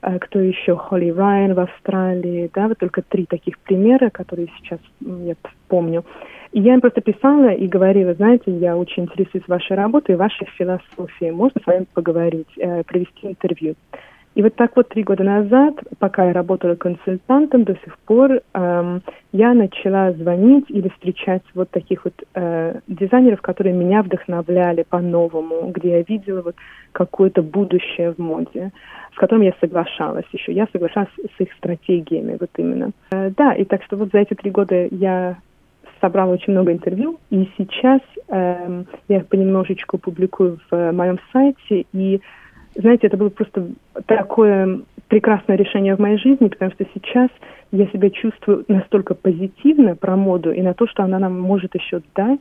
э, 0.03 0.19
кто 0.21 0.39
еще, 0.39 0.77
Холли 0.77 1.11
Райан 1.11 1.55
в 1.55 1.61
Австралии, 1.61 2.51
да, 2.55 2.69
вот 2.69 2.79
только 2.79 3.03
три 3.03 3.27
таких 3.27 3.59
примера, 3.59 4.11
которые 4.11 4.49
сейчас 4.59 4.79
я 5.01 5.35
помню. 5.67 6.05
И 6.53 6.61
я 6.61 6.75
им 6.75 6.81
просто 6.81 7.01
писала 7.01 7.51
и 7.51 7.67
говорила, 7.67 8.15
знаете, 8.15 8.53
я 8.53 8.77
очень 8.77 9.05
интересуюсь 9.05 9.47
вашей 9.49 9.77
работой 9.77 10.17
вашей 10.17 10.47
философией. 10.57 11.33
Можно 11.33 11.61
с 11.61 11.67
вами 11.67 11.87
поговорить, 11.93 12.49
э, 12.57 12.85
провести 12.85 13.27
интервью. 13.27 13.75
И 14.39 14.43
вот 14.43 14.55
так 14.55 14.77
вот 14.77 14.89
три 14.89 15.03
года 15.03 15.25
назад, 15.25 15.75
пока 15.99 16.27
я 16.27 16.33
работала 16.33 16.77
консультантом, 16.77 17.65
до 17.65 17.75
сих 17.83 17.99
пор 17.99 18.41
эм, 18.55 19.03
я 19.33 19.53
начала 19.53 20.13
звонить 20.13 20.67
или 20.69 20.89
встречать 20.91 21.43
вот 21.55 21.71
таких 21.71 22.05
вот 22.05 22.15
э, 22.35 22.79
дизайнеров, 22.87 23.43
которые 23.43 23.75
меня 23.75 24.01
вдохновляли 24.01 24.85
по-новому, 24.89 25.73
где 25.75 25.91
я 25.91 26.03
видела 26.03 26.43
вот 26.43 26.55
какое-то 26.93 27.43
будущее 27.43 28.13
в 28.13 28.19
моде, 28.19 28.71
с 29.13 29.19
которым 29.19 29.43
я 29.43 29.55
соглашалась 29.61 30.27
еще. 30.31 30.53
Я 30.53 30.69
соглашалась 30.73 31.11
с 31.17 31.41
их 31.41 31.53
стратегиями 31.55 32.37
вот 32.39 32.51
именно. 32.59 32.93
Э, 33.11 33.33
да, 33.37 33.55
и 33.55 33.65
так 33.65 33.83
что 33.83 33.97
вот 33.97 34.11
за 34.13 34.19
эти 34.19 34.35
три 34.35 34.53
года 34.53 34.87
я 34.93 35.39
собрала 36.01 36.31
очень 36.31 36.53
много 36.53 36.71
интервью, 36.71 37.19
и 37.31 37.51
сейчас 37.59 38.03
э, 38.29 38.85
я 39.09 39.17
их 39.17 39.27
понемножечку 39.27 39.99
публикую 39.99 40.61
в 40.71 40.93
моем 40.93 41.19
сайте, 41.33 41.87
и 41.93 42.21
знаете, 42.79 43.09
это 43.09 43.17
было 43.17 43.29
просто 43.29 43.71
такое 44.07 44.81
прекрасное 45.09 45.57
решение 45.57 45.97
в 45.97 45.99
моей 45.99 46.17
жизни, 46.19 46.49
потому 46.49 46.71
что 46.71 46.87
сейчас 46.95 47.29
я 47.73 47.87
себя 47.89 48.09
чувствую 48.11 48.65
настолько 48.69 49.15
позитивно 49.15 49.97
про 49.97 50.17
моду 50.17 50.53
и 50.53 50.63
на 50.63 50.75
то, 50.75 50.87
что 50.87 51.03
она 51.03 51.19
нам 51.19 51.39
может 51.41 51.75
еще 51.75 52.01
дать, 52.15 52.41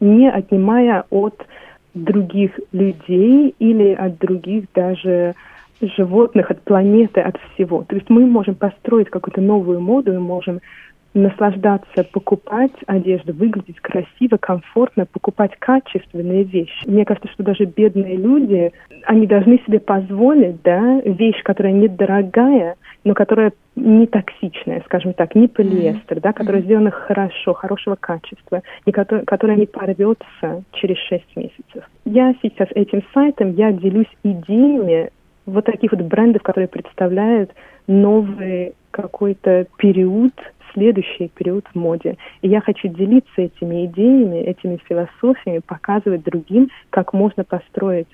не 0.00 0.28
отнимая 0.28 1.04
от 1.10 1.46
других 1.94 2.58
людей 2.72 3.54
или 3.58 3.92
от 3.92 4.18
других 4.18 4.64
даже 4.74 5.34
животных, 5.80 6.50
от 6.50 6.62
планеты, 6.62 7.20
от 7.20 7.36
всего. 7.38 7.84
То 7.84 7.94
есть 7.94 8.10
мы 8.10 8.26
можем 8.26 8.56
построить 8.56 9.08
какую-то 9.08 9.40
новую 9.40 9.80
моду, 9.80 10.12
мы 10.12 10.20
можем 10.20 10.60
наслаждаться, 11.16 12.04
покупать 12.04 12.72
одежду, 12.86 13.32
выглядеть 13.32 13.80
красиво, 13.80 14.36
комфортно, 14.36 15.06
покупать 15.06 15.52
качественные 15.58 16.44
вещи. 16.44 16.86
Мне 16.86 17.04
кажется, 17.04 17.30
что 17.32 17.42
даже 17.42 17.64
бедные 17.64 18.16
люди, 18.16 18.72
они 19.04 19.26
должны 19.26 19.58
себе 19.66 19.80
позволить, 19.80 20.62
да, 20.62 21.00
вещь, 21.04 21.42
которая 21.42 21.72
недорогая, 21.72 22.76
но 23.04 23.14
которая 23.14 23.52
не 23.76 24.06
токсичная, 24.06 24.82
скажем 24.86 25.12
так, 25.12 25.34
не 25.34 25.48
полиэстер, 25.48 26.18
mm-hmm. 26.18 26.20
да, 26.20 26.32
которая 26.32 26.62
mm-hmm. 26.62 26.64
сделана 26.64 26.90
хорошо, 26.90 27.54
хорошего 27.54 27.96
качества, 27.96 28.62
и 28.84 28.92
которая, 28.92 29.24
которая 29.24 29.56
не 29.56 29.66
порвется 29.66 30.64
через 30.72 30.96
6 31.08 31.36
месяцев. 31.36 31.88
Я 32.04 32.34
сейчас 32.42 32.68
этим 32.74 33.02
сайтом, 33.12 33.52
я 33.52 33.72
делюсь 33.72 34.10
идеями 34.22 35.10
вот 35.46 35.64
таких 35.64 35.92
вот 35.92 36.00
брендов, 36.02 36.42
которые 36.42 36.68
представляют 36.68 37.52
новый 37.86 38.74
какой-то 38.90 39.66
период 39.76 40.32
следующий 40.72 41.28
период 41.28 41.66
в 41.72 41.78
моде. 41.78 42.16
И 42.42 42.48
я 42.48 42.60
хочу 42.60 42.88
делиться 42.88 43.42
этими 43.42 43.86
идеями, 43.86 44.38
этими 44.38 44.78
философиями, 44.88 45.60
показывать 45.66 46.24
другим, 46.24 46.70
как 46.90 47.12
можно 47.12 47.44
построить 47.44 48.08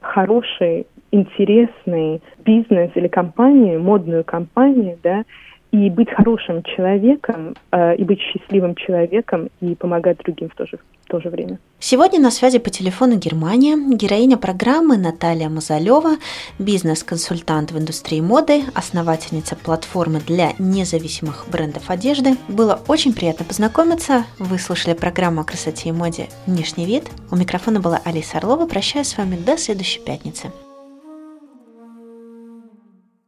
хороший, 0.00 0.86
интересный 1.10 2.20
бизнес 2.44 2.90
или 2.94 3.08
компанию, 3.08 3.80
модную 3.80 4.24
компанию, 4.24 4.98
да, 5.02 5.24
и 5.72 5.90
быть 5.90 6.10
хорошим 6.10 6.62
человеком, 6.62 7.54
э, 7.72 7.96
и 7.96 8.04
быть 8.04 8.20
счастливым 8.20 8.74
человеком, 8.74 9.48
и 9.60 9.74
помогать 9.74 10.18
другим 10.18 10.48
в 10.48 10.54
то 10.54 10.66
же, 10.66 10.78
в 11.04 11.08
то 11.08 11.20
же 11.20 11.28
время. 11.28 11.58
Сегодня 11.78 12.20
на 12.20 12.30
связи 12.30 12.58
по 12.58 12.70
телефону 12.70 13.16
Германия, 13.16 13.76
героиня 13.94 14.36
программы 14.36 14.96
Наталья 14.96 15.48
Мазалева, 15.48 16.16
бизнес-консультант 16.58 17.72
в 17.72 17.78
индустрии 17.78 18.20
моды, 18.20 18.62
основательница 18.74 19.56
платформы 19.56 20.20
для 20.20 20.52
независимых 20.58 21.46
брендов 21.50 21.90
одежды. 21.90 22.36
Было 22.48 22.80
очень 22.88 23.12
приятно 23.12 23.44
познакомиться. 23.44 24.24
Вы 24.38 24.58
слушали 24.58 24.94
программу 24.94 25.42
о 25.42 25.44
красоте 25.44 25.90
и 25.90 25.92
моде 25.92 26.28
«Внешний 26.46 26.86
вид». 26.86 27.04
У 27.30 27.36
микрофона 27.36 27.80
была 27.80 28.00
Алиса 28.04 28.38
Орлова. 28.38 28.66
Прощаюсь 28.66 29.08
с 29.08 29.18
вами 29.18 29.36
до 29.36 29.58
следующей 29.58 30.00
пятницы. 30.00 30.52